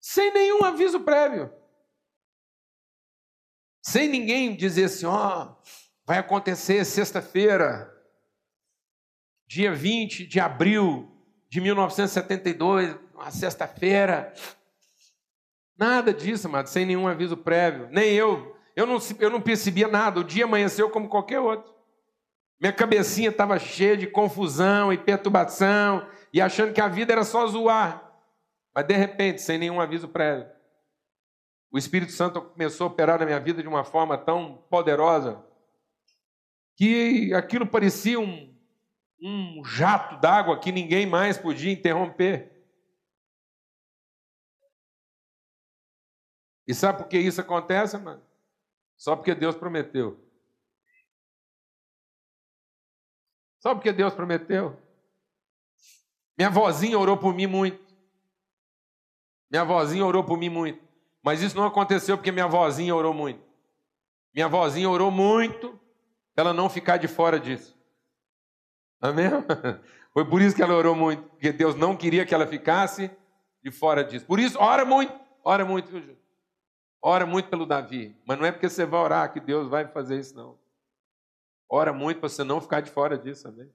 [0.01, 1.53] Sem nenhum aviso prévio.
[3.83, 5.57] Sem ninguém dizer assim: ó, oh,
[6.05, 7.90] vai acontecer sexta-feira,
[9.51, 11.11] dia 20 de abril
[11.49, 14.33] de 1972, uma sexta-feira.
[15.77, 17.89] Nada disso, amado, sem nenhum aviso prévio.
[17.91, 18.57] Nem eu.
[18.77, 20.21] Eu não, eu não percebia nada.
[20.21, 21.75] O dia amanheceu como qualquer outro.
[22.61, 27.45] Minha cabecinha estava cheia de confusão e perturbação e achando que a vida era só
[27.49, 28.09] zoar.
[28.73, 30.47] Mas de repente, sem nenhum aviso prévio,
[31.73, 35.45] o Espírito Santo começou a operar na minha vida de uma forma tão poderosa
[36.77, 38.50] que aquilo parecia um,
[39.23, 42.51] um jato d'água que ninguém mais podia interromper.
[46.67, 48.23] E sabe por que isso acontece, mano?
[48.97, 50.19] Só porque Deus prometeu.
[53.59, 54.81] Só porque Deus prometeu.
[56.39, 57.85] Minha vozinha orou por mim muito.
[59.51, 60.83] Minha vozinha orou por mim muito.
[61.23, 63.45] Mas isso não aconteceu porque minha vozinha orou muito.
[64.33, 65.79] Minha vozinha orou muito
[66.35, 67.80] para ela não ficar de fora disso.
[69.01, 69.31] Amém?
[70.13, 73.11] Foi por isso que ela orou muito, porque Deus não queria que ela ficasse
[73.63, 74.27] de fora disso.
[74.27, 75.13] Por isso, ora muito,
[75.45, 76.17] ora muito, viu,
[77.03, 78.15] Ora muito pelo Davi.
[78.27, 80.59] Mas não é porque você vai orar que Deus vai fazer isso, não.
[81.69, 83.73] Ora muito para você não ficar de fora disso, amém?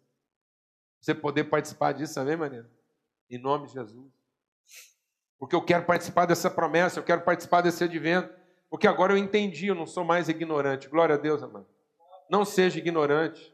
[1.02, 2.70] Você poder participar disso, amém, Maria?
[3.30, 4.16] Em nome de Jesus
[5.40, 8.34] porque eu quero participar dessa promessa, eu quero participar desse advento,
[8.70, 10.90] porque agora eu entendi, eu não sou mais ignorante.
[10.90, 11.68] Glória a Deus, amado.
[12.30, 13.54] Não seja ignorante.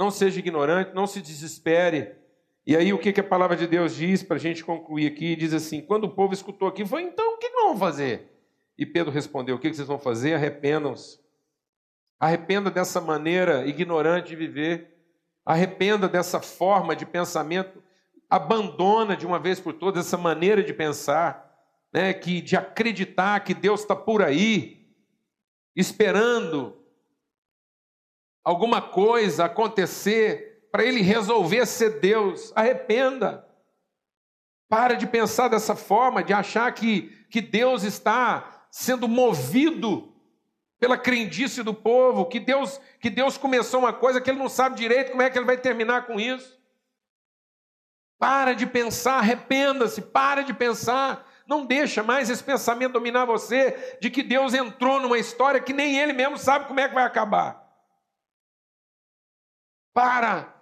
[0.00, 2.14] Não seja ignorante, não se desespere.
[2.66, 5.36] E aí o que, que a palavra de Deus diz para a gente concluir aqui?
[5.36, 8.32] Diz assim: quando o povo escutou aqui, foi então o que nós vamos fazer?
[8.78, 10.32] E Pedro respondeu: o que, que vocês vão fazer?
[10.32, 11.20] Arrependam-se.
[12.18, 14.96] Arrependa dessa maneira ignorante de viver.
[15.44, 17.82] Arrependa dessa forma de pensamento
[18.30, 21.52] abandona de uma vez por todas essa maneira de pensar,
[21.92, 24.88] né, que de acreditar que Deus está por aí,
[25.74, 26.79] esperando
[28.44, 32.52] alguma coisa acontecer para Ele resolver ser Deus.
[32.54, 33.46] Arrependa.
[34.68, 40.14] Para de pensar dessa forma, de achar que, que Deus está sendo movido
[40.78, 44.76] pela crendice do povo, que Deus, que Deus começou uma coisa que ele não sabe
[44.76, 46.58] direito como é que ele vai terminar com isso.
[48.18, 51.26] Para de pensar, arrependa-se, para de pensar.
[51.46, 55.98] Não deixa mais esse pensamento dominar você de que Deus entrou numa história que nem
[55.98, 57.59] ele mesmo sabe como é que vai acabar.
[60.00, 60.54] Para.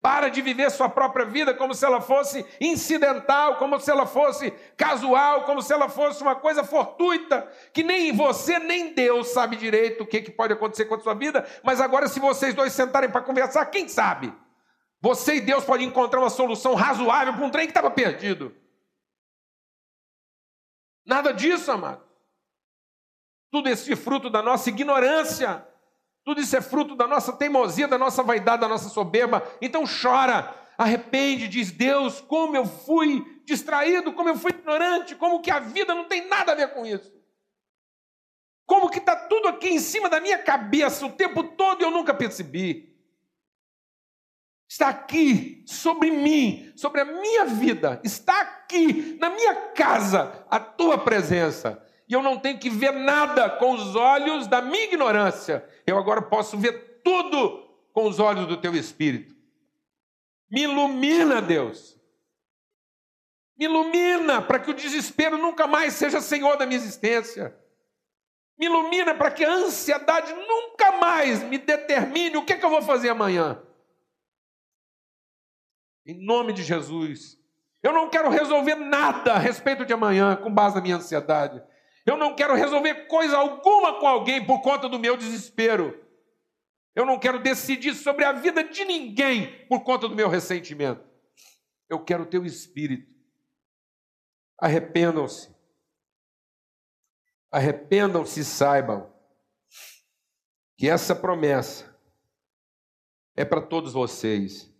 [0.00, 4.50] Para de viver sua própria vida como se ela fosse incidental, como se ela fosse
[4.74, 10.02] casual, como se ela fosse uma coisa fortuita, que nem você nem Deus sabe direito
[10.02, 13.10] o que, que pode acontecer com a sua vida, mas agora, se vocês dois sentarem
[13.10, 14.32] para conversar, quem sabe?
[15.02, 18.56] Você e Deus podem encontrar uma solução razoável para um trem que estava perdido.
[21.04, 22.02] Nada disso, amado.
[23.50, 25.66] Tudo é fruto da nossa ignorância.
[26.24, 29.46] Tudo isso é fruto da nossa teimosia, da nossa vaidade, da nossa soberba.
[29.60, 35.50] Então chora, arrepende, diz Deus, como eu fui distraído, como eu fui ignorante, como que
[35.50, 37.12] a vida não tem nada a ver com isso.
[38.66, 41.90] Como que está tudo aqui em cima da minha cabeça o tempo todo e eu
[41.90, 42.94] nunca percebi
[44.74, 50.98] está aqui sobre mim, sobre a minha vida, está aqui na minha casa a tua
[50.98, 51.80] presença.
[52.08, 55.66] E eu não tenho que ver nada com os olhos da minha ignorância.
[55.86, 57.62] Eu agora posso ver tudo
[57.92, 59.34] com os olhos do teu espírito.
[60.50, 61.98] Me ilumina, Deus.
[63.56, 67.56] Me ilumina para que o desespero nunca mais seja senhor da minha existência.
[68.58, 72.70] Me ilumina para que a ansiedade nunca mais me determine o que, é que eu
[72.70, 73.60] vou fazer amanhã.
[76.06, 77.38] Em nome de Jesus.
[77.82, 81.62] Eu não quero resolver nada a respeito de amanhã com base na minha ansiedade.
[82.06, 86.02] Eu não quero resolver coisa alguma com alguém por conta do meu desespero.
[86.94, 91.04] Eu não quero decidir sobre a vida de ninguém por conta do meu ressentimento.
[91.88, 93.12] Eu quero o teu espírito.
[94.58, 95.54] Arrependam-se.
[97.50, 99.12] Arrependam-se e saibam
[100.76, 101.98] que essa promessa
[103.34, 104.72] é para todos vocês.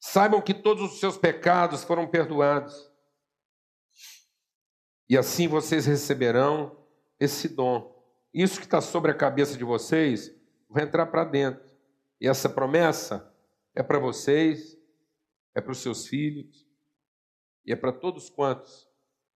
[0.00, 2.87] Saibam que todos os seus pecados foram perdoados.
[5.08, 6.76] E assim vocês receberão
[7.18, 7.96] esse dom.
[8.32, 10.30] Isso que está sobre a cabeça de vocês
[10.68, 11.66] vai entrar para dentro.
[12.20, 13.34] E essa promessa
[13.74, 14.76] é para vocês,
[15.54, 16.68] é para os seus filhos,
[17.64, 18.88] e é para todos quantos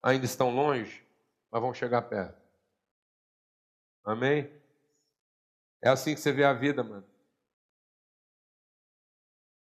[0.03, 1.07] ainda estão longe,
[1.51, 2.43] mas vão chegar perto.
[4.05, 4.51] Amém?
[5.83, 7.07] É assim que você vê a vida, mano.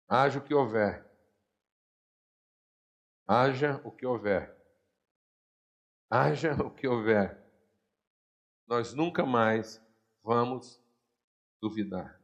[0.07, 1.05] Haja o que houver.
[3.27, 4.60] Haja o que houver.
[6.11, 7.41] Haja o que houver.
[8.67, 9.81] Nós nunca mais
[10.21, 10.83] vamos
[11.61, 12.21] duvidar.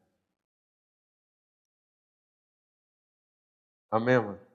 [3.90, 4.48] Amém, mano?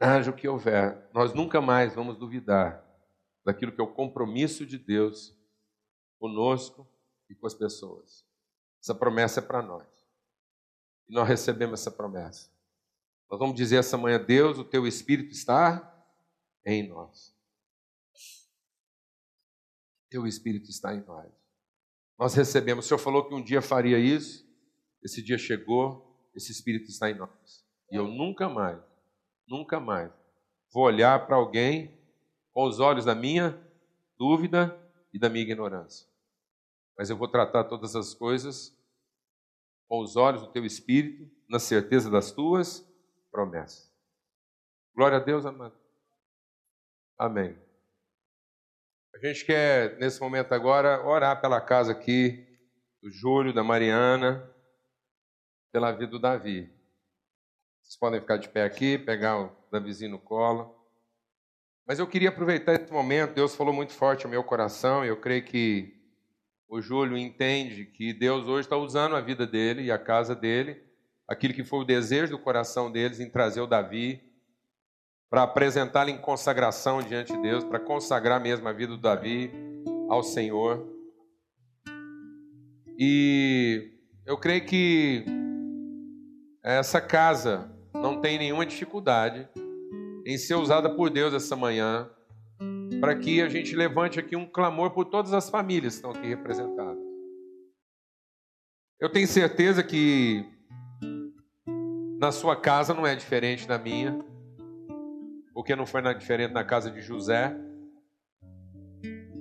[0.00, 2.84] Haja o que houver, nós nunca mais vamos duvidar
[3.44, 5.32] daquilo que é o compromisso de Deus
[6.18, 6.88] conosco
[7.30, 8.26] e com as pessoas.
[8.82, 9.86] Essa promessa é para nós.
[11.08, 12.50] E nós recebemos essa promessa.
[13.30, 15.91] Nós vamos dizer essa manhã: Deus, o teu Espírito está
[16.64, 17.34] em nós.
[20.10, 21.32] Teu Espírito está em nós.
[22.18, 22.84] Nós recebemos.
[22.84, 24.46] O Senhor falou que um dia faria isso.
[25.02, 26.30] Esse dia chegou.
[26.34, 27.66] Esse Espírito está em nós.
[27.90, 28.82] E eu nunca mais,
[29.46, 30.12] nunca mais
[30.72, 31.98] vou olhar para alguém
[32.52, 33.58] com os olhos da minha
[34.18, 34.78] dúvida
[35.12, 36.08] e da minha ignorância.
[36.96, 38.76] Mas eu vou tratar todas as coisas
[39.88, 42.86] com os olhos do teu espírito, na certeza das tuas
[43.30, 43.92] promessas.
[44.94, 45.81] Glória a Deus, amado.
[47.18, 47.56] Amém.
[49.14, 52.46] A gente quer, nesse momento agora, orar pela casa aqui
[53.02, 54.50] do Júlio, da Mariana,
[55.70, 56.72] pela vida do Davi.
[57.82, 60.74] Vocês podem ficar de pé aqui, pegar o Davizinho no colo.
[61.86, 65.20] Mas eu queria aproveitar esse momento, Deus falou muito forte ao meu coração, e eu
[65.20, 66.00] creio que
[66.68, 70.82] o Júlio entende que Deus hoje está usando a vida dele e a casa dele,
[71.28, 74.31] aquilo que foi o desejo do coração deles em trazer o Davi,
[75.32, 79.50] para apresentá-lo em consagração diante de Deus, para consagrar mesmo a vida do Davi
[80.10, 80.86] ao Senhor.
[82.98, 83.92] E
[84.26, 85.24] eu creio que
[86.62, 89.48] essa casa não tem nenhuma dificuldade
[90.26, 92.10] em ser usada por Deus essa manhã,
[93.00, 96.28] para que a gente levante aqui um clamor por todas as famílias que estão aqui
[96.28, 97.02] representadas.
[99.00, 100.44] Eu tenho certeza que
[102.20, 104.22] na sua casa não é diferente da minha,
[105.54, 107.56] porque não foi diferente na casa de José,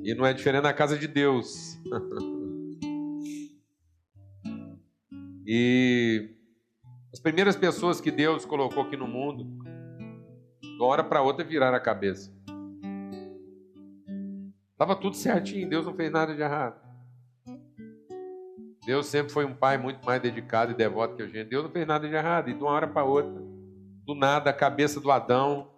[0.03, 1.77] e não é diferente na casa de Deus.
[5.45, 6.31] e
[7.13, 9.43] as primeiras pessoas que Deus colocou aqui no mundo
[10.61, 12.33] de uma hora para outra viraram a cabeça.
[14.71, 16.81] Estava tudo certinho, Deus não fez nada de errado.
[18.83, 21.49] Deus sempre foi um pai muito mais dedicado e devoto que a gente.
[21.49, 22.49] Deus não fez nada de errado.
[22.49, 23.39] E de uma hora para outra,
[24.03, 25.70] do nada, a cabeça do Adão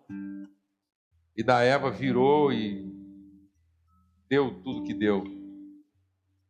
[1.36, 2.91] e da Eva virou e
[4.29, 5.23] deu tudo que deu.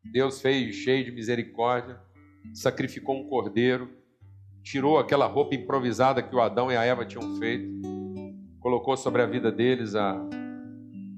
[0.04, 2.00] Deus fez cheio de misericórdia,
[2.54, 3.90] sacrificou um cordeiro,
[4.62, 7.84] tirou aquela roupa improvisada que o Adão e a Eva tinham feito
[8.64, 10.16] colocou sobre a vida deles a,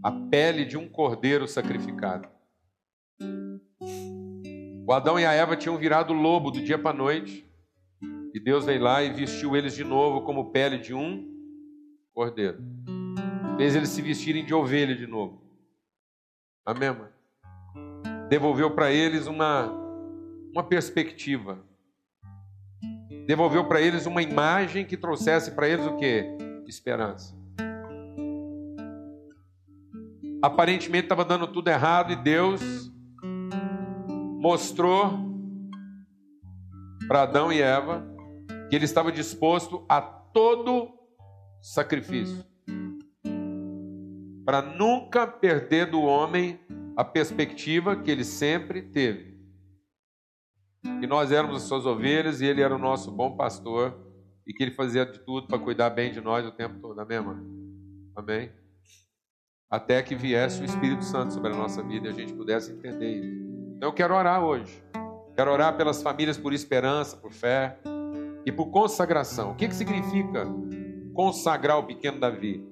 [0.03, 2.27] a pele de um cordeiro sacrificado.
[4.87, 7.47] O Adão e a Eva tinham virado lobo do dia para a noite,
[8.33, 11.31] e Deus veio lá e vestiu eles de novo como pele de um
[12.13, 12.57] cordeiro.
[13.57, 15.41] Fez eles se vestirem de ovelha de novo.
[16.65, 17.09] Amém, mãe?
[18.27, 19.71] Devolveu para eles uma,
[20.51, 21.63] uma perspectiva.
[23.25, 26.25] Devolveu para eles uma imagem que trouxesse para eles o que?
[26.67, 27.33] Esperança.
[30.41, 32.61] Aparentemente estava dando tudo errado e Deus
[34.41, 35.17] mostrou
[37.07, 38.05] para Adão e Eva
[38.69, 40.91] que ele estava disposto a todo
[41.61, 42.43] sacrifício
[44.45, 46.59] para nunca perder do homem
[46.95, 49.35] a perspectiva que ele sempre teve.
[50.99, 53.99] Que nós éramos as suas ovelhas e ele era o nosso bom pastor
[54.45, 56.99] e que ele fazia de tudo para cuidar bem de nós o tempo todo.
[56.99, 57.43] Amém, mano?
[58.15, 58.51] Amém?
[59.69, 63.19] até que viesse o Espírito Santo sobre a nossa vida e a gente pudesse entender
[63.19, 63.45] isso.
[63.75, 64.83] Então eu quero orar hoje.
[65.35, 67.77] Quero orar pelas famílias por esperança, por fé
[68.45, 69.51] e por consagração.
[69.51, 70.47] O que, que significa
[71.13, 72.65] consagrar o pequeno Davi?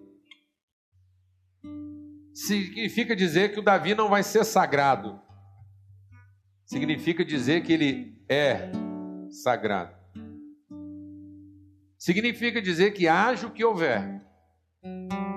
[2.33, 5.21] Significa dizer que o Davi não vai ser sagrado.
[6.65, 8.71] Significa dizer que ele é
[9.29, 9.95] sagrado.
[11.97, 14.23] Significa dizer que haja o que houver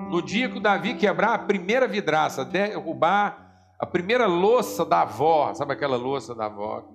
[0.09, 3.45] no dia que o Davi quebrar a primeira vidraça, derrubar
[3.79, 6.89] a primeira louça da avó, sabe aquela louça da avó?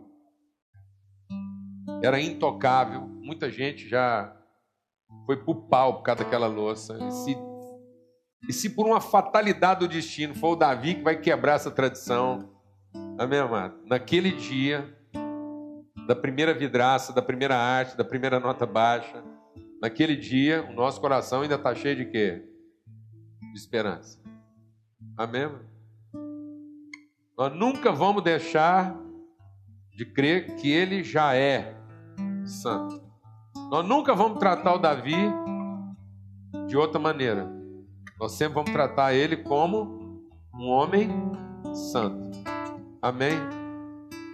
[2.02, 3.02] Era intocável.
[3.02, 4.34] Muita gente já
[5.26, 6.98] foi pro pau por causa daquela louça.
[7.06, 7.36] E se,
[8.48, 12.50] e se por uma fatalidade do destino for o Davi que vai quebrar essa tradição,
[13.18, 13.74] amém, amado?
[13.86, 14.96] Naquele dia,
[16.06, 19.22] da primeira vidraça, da primeira arte, da primeira nota baixa,
[19.80, 22.48] naquele dia, o nosso coração ainda está cheio de quê?
[23.52, 24.18] de esperança.
[25.16, 25.50] Amém?
[27.36, 28.96] Nós nunca vamos deixar
[29.94, 31.76] de crer que ele já é
[32.44, 33.02] santo.
[33.70, 35.16] Nós nunca vamos tratar o Davi
[36.66, 37.61] de outra maneira.
[38.22, 40.22] Nós sempre vamos tratar ele como
[40.54, 41.10] um homem
[41.74, 42.30] santo.
[43.02, 43.32] Amém?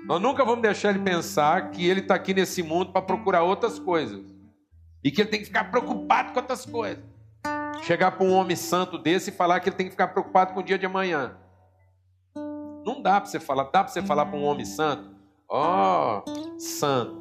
[0.05, 3.79] Nós nunca vamos deixar ele pensar que ele está aqui nesse mundo para procurar outras
[3.79, 4.23] coisas.
[5.03, 7.03] E que ele tem que ficar preocupado com outras coisas.
[7.81, 10.61] Chegar para um homem santo desse e falar que ele tem que ficar preocupado com
[10.61, 11.39] o dia de amanhã.
[12.85, 15.17] Não dá para você falar, dá para você falar para um homem santo,
[15.49, 17.18] ó, oh, santo.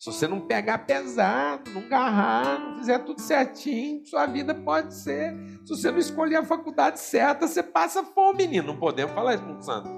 [0.00, 5.36] Se você não pegar pesado, não agarrar, não fizer tudo certinho, sua vida pode ser.
[5.66, 8.68] Se você não escolher a faculdade certa, você passa fome, menino.
[8.68, 9.90] Não podemos falar isso para um santo.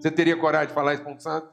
[0.00, 1.48] Você teria coragem de falar isso para um santo?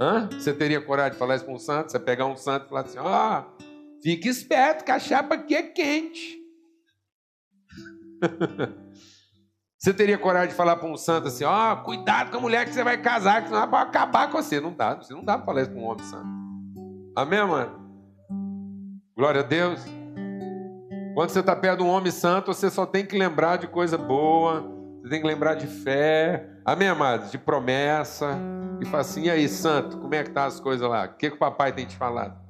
[0.00, 0.28] Hã?
[0.30, 1.90] Você teria coragem de falar isso para um santo?
[1.90, 3.62] Você pegar um santo e falar assim: ó, oh,
[4.00, 6.38] fique esperto, que a chapa aqui é quente.
[9.82, 12.64] Você teria coragem de falar para um santo assim, ó, oh, cuidado com a mulher
[12.64, 14.60] que você vai casar, que senão vai acabar com você.
[14.60, 16.28] Não dá, você não dá para falar isso para um homem santo.
[17.16, 17.82] Amém, mano?
[19.16, 19.84] Glória a Deus.
[21.16, 23.98] Quando você está perto de um homem santo, você só tem que lembrar de coisa
[23.98, 24.62] boa,
[25.00, 27.32] você tem que lembrar de fé, amém, amados?
[27.32, 28.38] De promessa.
[28.80, 31.06] E fala assim, e aí, santo, como é que tá as coisas lá?
[31.06, 32.40] O que, que o papai tem te falado?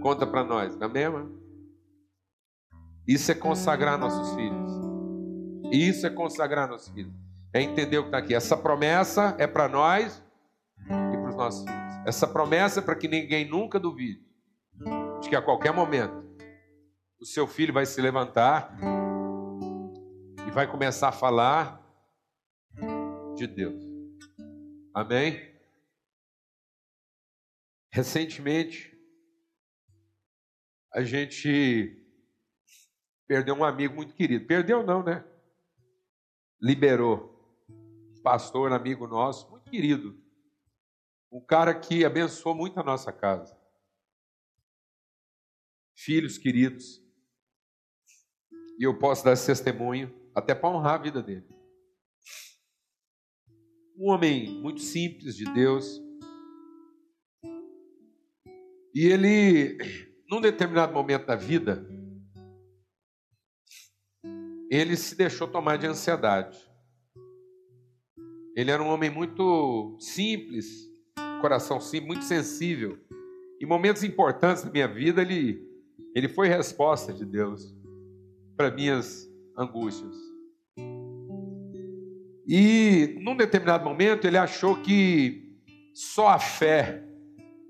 [0.00, 1.36] Conta para nós, amém, mano?
[3.08, 4.79] Isso é consagrar nossos filhos.
[5.70, 7.12] E isso é consagrar nossos filhos.
[7.52, 8.34] É entender o que está aqui.
[8.34, 10.22] Essa promessa é para nós
[10.78, 11.80] e para os nossos filhos.
[12.06, 14.24] Essa promessa é para que ninguém nunca duvide
[15.20, 16.28] de que a qualquer momento
[17.20, 18.74] o seu filho vai se levantar
[20.46, 21.80] e vai começar a falar
[23.36, 23.84] de Deus.
[24.94, 25.50] Amém?
[27.92, 28.96] Recentemente,
[30.92, 31.96] a gente
[33.26, 34.46] perdeu um amigo muito querido.
[34.46, 35.24] Perdeu, não, né?
[36.60, 37.38] Liberou.
[37.68, 40.20] Um pastor, amigo nosso, muito querido.
[41.32, 43.58] Um cara que abençoou muito a nossa casa.
[45.96, 47.02] Filhos queridos.
[48.78, 51.46] E eu posso dar esse testemunho, até para honrar a vida dele.
[53.96, 56.00] Um homem muito simples de Deus.
[58.94, 59.78] E ele,
[60.28, 61.86] num determinado momento da vida,
[64.70, 66.56] ele se deixou tomar de ansiedade.
[68.54, 70.88] Ele era um homem muito simples,
[71.40, 72.96] coração simples, muito sensível.
[73.60, 75.60] Em momentos importantes da minha vida, ele,
[76.14, 77.74] ele foi resposta de Deus
[78.56, 80.14] para minhas angústias.
[82.46, 85.50] E num determinado momento ele achou que
[85.92, 87.04] só a fé,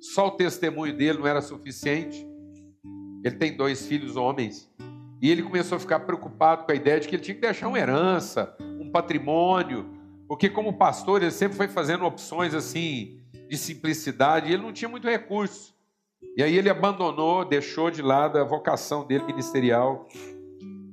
[0.00, 2.26] só o testemunho dele não era suficiente.
[3.24, 4.70] Ele tem dois filhos homens
[5.20, 7.68] e ele começou a ficar preocupado com a ideia de que ele tinha que deixar
[7.68, 9.86] uma herança, um patrimônio,
[10.26, 14.88] porque como pastor ele sempre foi fazendo opções assim de simplicidade e ele não tinha
[14.88, 15.74] muito recurso.
[16.36, 20.08] E aí ele abandonou, deixou de lado a vocação dele ministerial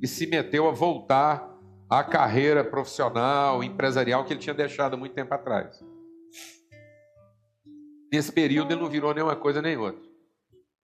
[0.01, 1.55] e se meteu a voltar
[1.89, 5.81] à carreira profissional, empresarial que ele tinha deixado muito tempo atrás.
[8.11, 10.01] Nesse período ele não virou nenhuma coisa nem outra.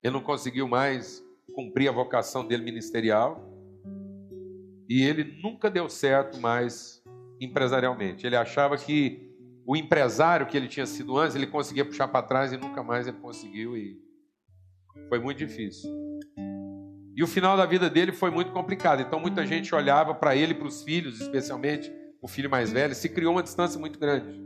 [0.02, 1.24] Ele não conseguiu mais
[1.54, 3.48] cumprir a vocação dele ministerial.
[4.88, 7.02] E ele nunca deu certo mais
[7.40, 8.26] empresarialmente.
[8.26, 9.30] Ele achava que
[9.66, 13.06] o empresário que ele tinha sido antes, ele conseguia puxar para trás e nunca mais
[13.06, 13.96] ele conseguiu e
[15.08, 15.90] foi muito difícil.
[17.14, 19.00] E o final da vida dele foi muito complicado.
[19.02, 23.08] Então muita gente olhava para ele, para os filhos, especialmente o filho mais velho, se
[23.08, 24.40] criou uma distância muito grande.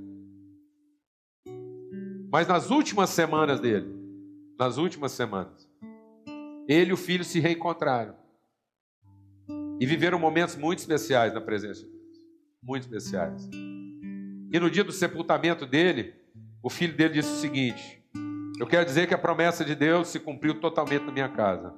[2.31, 3.95] Mas nas últimas semanas dele,
[4.59, 5.66] nas últimas semanas,
[6.69, 8.15] ele e o filho se reencontraram.
[9.79, 12.19] E viveram momentos muito especiais na presença de Deus.
[12.63, 13.49] Muito especiais.
[14.53, 16.15] E no dia do sepultamento dele,
[16.63, 18.03] o filho dele disse o seguinte:
[18.59, 21.75] Eu quero dizer que a promessa de Deus se cumpriu totalmente na minha casa.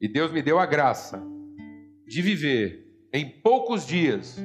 [0.00, 1.22] E Deus me deu a graça
[2.06, 4.36] de viver em poucos dias,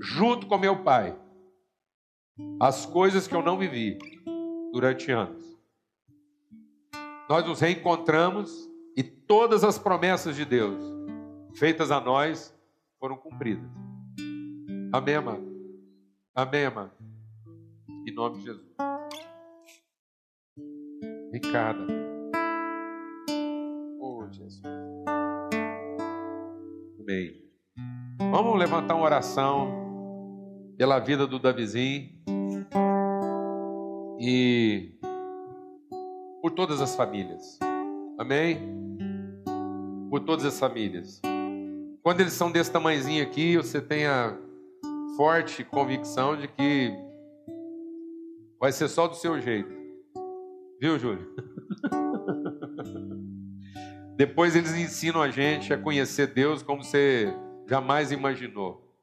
[0.00, 1.16] junto com meu pai,
[2.60, 3.96] as coisas que eu não vivi
[4.72, 5.53] durante anos
[7.28, 10.82] nós nos reencontramos e todas as promessas de Deus
[11.54, 12.54] feitas a nós
[12.98, 13.70] foram cumpridas.
[14.92, 15.44] Amém, amado?
[16.34, 16.92] Amém, amado?
[18.06, 18.74] Em nome de Jesus.
[21.32, 21.86] Ricardo.
[24.00, 24.62] Oh, Jesus.
[27.00, 27.42] Amém.
[28.30, 32.10] Vamos levantar uma oração pela vida do Davizinho.
[34.20, 34.93] E
[36.44, 37.58] por todas as famílias.
[38.18, 38.60] Amém?
[40.10, 41.22] Por todas as famílias.
[42.02, 44.36] Quando eles são desse tamanhozinho aqui, você tem a
[45.16, 46.92] forte convicção de que
[48.60, 49.74] vai ser só do seu jeito.
[50.78, 51.34] Viu, Júlio?
[54.14, 57.34] Depois eles ensinam a gente a conhecer Deus como você
[57.66, 58.94] jamais imaginou.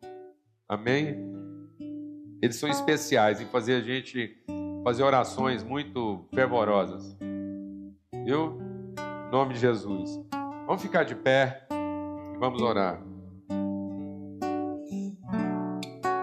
[0.70, 1.18] Amém?
[2.40, 4.38] Eles são especiais em fazer a gente
[4.84, 7.18] fazer orações muito fervorosas.
[8.24, 8.60] Viu?
[9.28, 10.20] Em nome de Jesus.
[10.68, 13.02] Vamos ficar de pé e vamos orar.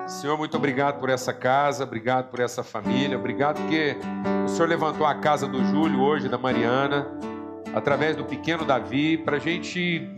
[0.07, 3.97] Senhor, muito obrigado por essa casa, obrigado por essa família, obrigado porque
[4.45, 7.07] o Senhor levantou a casa do Júlio hoje, da Mariana,
[7.75, 10.09] através do pequeno Davi, para a gente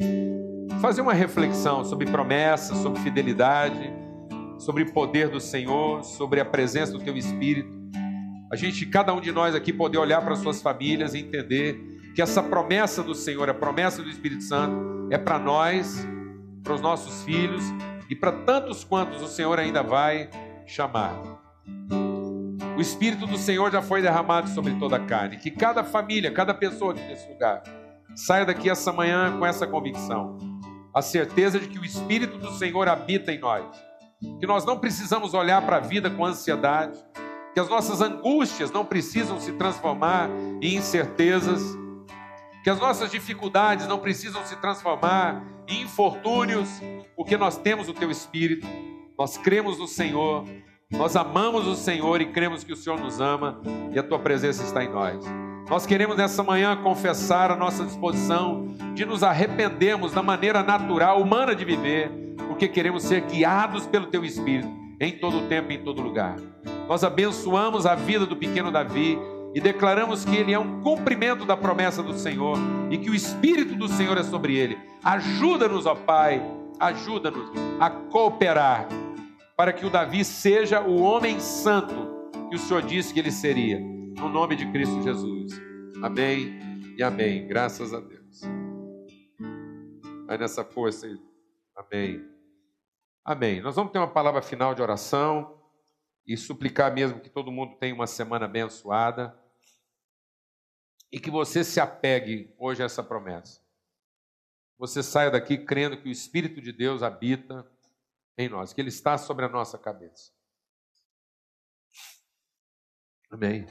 [0.81, 3.93] fazer uma reflexão sobre promessas, sobre fidelidade,
[4.59, 7.80] sobre poder do Senhor, sobre a presença do Teu Espírito.
[8.53, 12.21] A gente, cada um de nós aqui, poder olhar para suas famílias e entender que
[12.21, 16.05] essa promessa do Senhor, a promessa do Espírito Santo, é para nós,
[16.65, 17.63] para os nossos filhos
[18.11, 20.29] e para tantos quantos o Senhor ainda vai
[20.67, 21.15] chamar.
[22.77, 25.37] O Espírito do Senhor já foi derramado sobre toda a carne.
[25.37, 27.63] Que cada família, cada pessoa aqui nesse lugar
[28.17, 30.37] saia daqui essa manhã com essa convicção,
[30.93, 33.65] a certeza de que o Espírito do Senhor habita em nós,
[34.41, 36.99] que nós não precisamos olhar para a vida com ansiedade,
[37.53, 40.31] que as nossas angústias não precisam se transformar
[40.61, 41.77] em incertezas,
[42.63, 46.69] que as nossas dificuldades não precisam se transformar em infortúnios,
[47.17, 48.67] porque nós temos o teu Espírito,
[49.19, 50.45] nós cremos no Senhor,
[50.91, 53.61] nós amamos o Senhor e cremos que o Senhor nos ama
[53.93, 55.25] e a tua presença está em nós.
[55.69, 61.55] Nós queremos nessa manhã confessar a nossa disposição de nos arrependermos da maneira natural, humana
[61.55, 62.11] de viver,
[62.49, 64.69] porque queremos ser guiados pelo teu Espírito
[65.01, 66.37] em todo tempo e em todo lugar.
[66.91, 69.17] Nós abençoamos a vida do pequeno Davi
[69.55, 72.59] e declaramos que ele é um cumprimento da promessa do Senhor
[72.91, 74.77] e que o Espírito do Senhor é sobre ele.
[75.05, 76.43] Ajuda-nos, ó Pai,
[76.81, 78.89] ajuda-nos a cooperar
[79.57, 81.95] para que o Davi seja o homem santo
[82.49, 85.63] que o Senhor disse que ele seria, no nome de Cristo Jesus.
[86.03, 86.59] Amém
[86.99, 87.47] e amém.
[87.47, 88.41] Graças a Deus.
[90.27, 91.17] Vai nessa força aí.
[91.77, 92.21] Amém.
[93.25, 93.61] Amém.
[93.61, 95.60] Nós vamos ter uma palavra final de oração
[96.27, 99.39] e suplicar mesmo que todo mundo tenha uma semana abençoada
[101.13, 103.61] e que você se apegue hoje a essa promessa.
[104.79, 107.71] Você saia daqui crendo que o Espírito de Deus habita
[108.39, 110.33] em nós, que Ele está sobre a nossa cabeça.
[113.31, 113.67] Amém.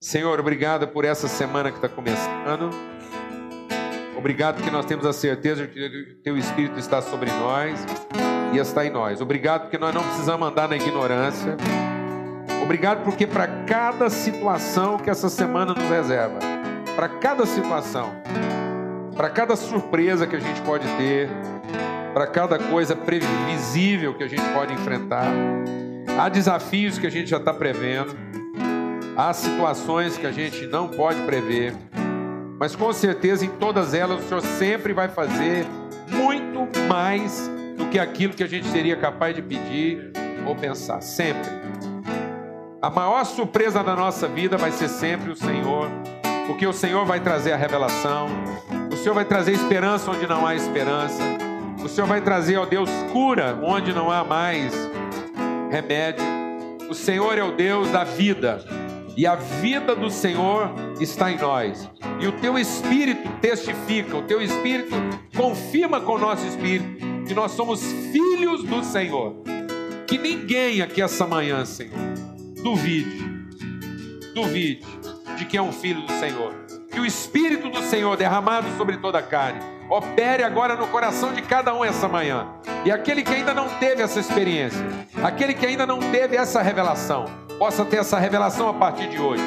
[0.00, 2.70] Senhor, obrigado por essa semana que está começando.
[4.16, 7.80] Obrigado porque nós temos a certeza de que o Teu Espírito está sobre nós
[8.54, 9.20] e está em nós.
[9.20, 11.56] Obrigado porque nós não precisamos andar na ignorância.
[12.62, 16.38] Obrigado porque para cada situação que essa semana nos reserva,
[16.94, 18.14] para cada situação,
[19.16, 21.28] para cada surpresa que a gente pode ter,
[22.14, 25.26] para cada coisa previsível que a gente pode enfrentar,
[26.18, 28.16] há desafios que a gente já está prevendo,
[29.16, 31.74] há situações que a gente não pode prever,
[32.58, 35.66] mas com certeza em todas elas o Senhor sempre vai fazer
[36.08, 40.12] muito mais do que aquilo que a gente seria capaz de pedir
[40.46, 41.50] ou pensar, sempre.
[42.80, 45.88] A maior surpresa da nossa vida vai ser sempre o Senhor,
[46.46, 48.28] porque o Senhor vai trazer a revelação,
[48.92, 51.22] o Senhor vai trazer esperança onde não há esperança,
[51.82, 54.74] o Senhor vai trazer, ó Deus, cura onde não há mais
[55.70, 56.24] remédio.
[56.88, 58.62] O Senhor é o Deus da vida,
[59.16, 60.70] e a vida do Senhor
[61.00, 61.88] está em nós.
[62.20, 64.94] E o teu espírito testifica, o teu espírito
[65.34, 69.34] confirma com o nosso espírito que nós somos filhos do Senhor.
[70.06, 71.98] Que ninguém aqui essa manhã, Senhor,
[72.62, 73.24] duvide,
[74.34, 74.84] duvide
[75.36, 76.54] de que é um filho do Senhor.
[76.90, 81.42] Que o Espírito do Senhor derramado sobre toda a carne opere agora no coração de
[81.42, 82.46] cada um essa manhã.
[82.84, 84.84] E aquele que ainda não teve essa experiência,
[85.22, 87.24] aquele que ainda não teve essa revelação,
[87.58, 89.42] possa ter essa revelação a partir de hoje.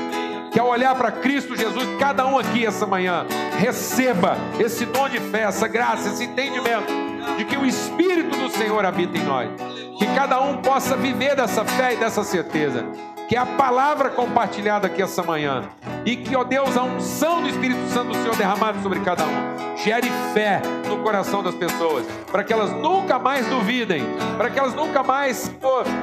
[0.51, 3.25] Que ao olhar para Cristo Jesus, cada um aqui essa manhã
[3.57, 8.86] receba esse dom de fé, essa graça, esse entendimento de que o Espírito do Senhor
[8.86, 9.49] habita em nós.
[9.97, 12.86] Que cada um possa viver dessa fé e dessa certeza
[13.28, 15.63] que a palavra compartilhada aqui essa manhã.
[16.05, 19.78] E que, ó Deus, a unção do Espírito Santo do Senhor derramado sobre cada um,
[19.78, 24.03] gere fé no coração das pessoas, para que elas nunca mais duvidem,
[24.38, 25.51] para que elas nunca mais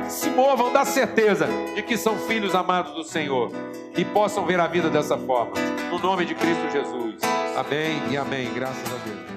[0.09, 3.51] se movam da certeza de que são filhos amados do Senhor
[3.97, 5.53] e possam ver a vida dessa forma.
[5.91, 7.17] No nome de Cristo Jesus.
[7.57, 8.53] Amém e amém.
[8.53, 9.34] Graças a Deus.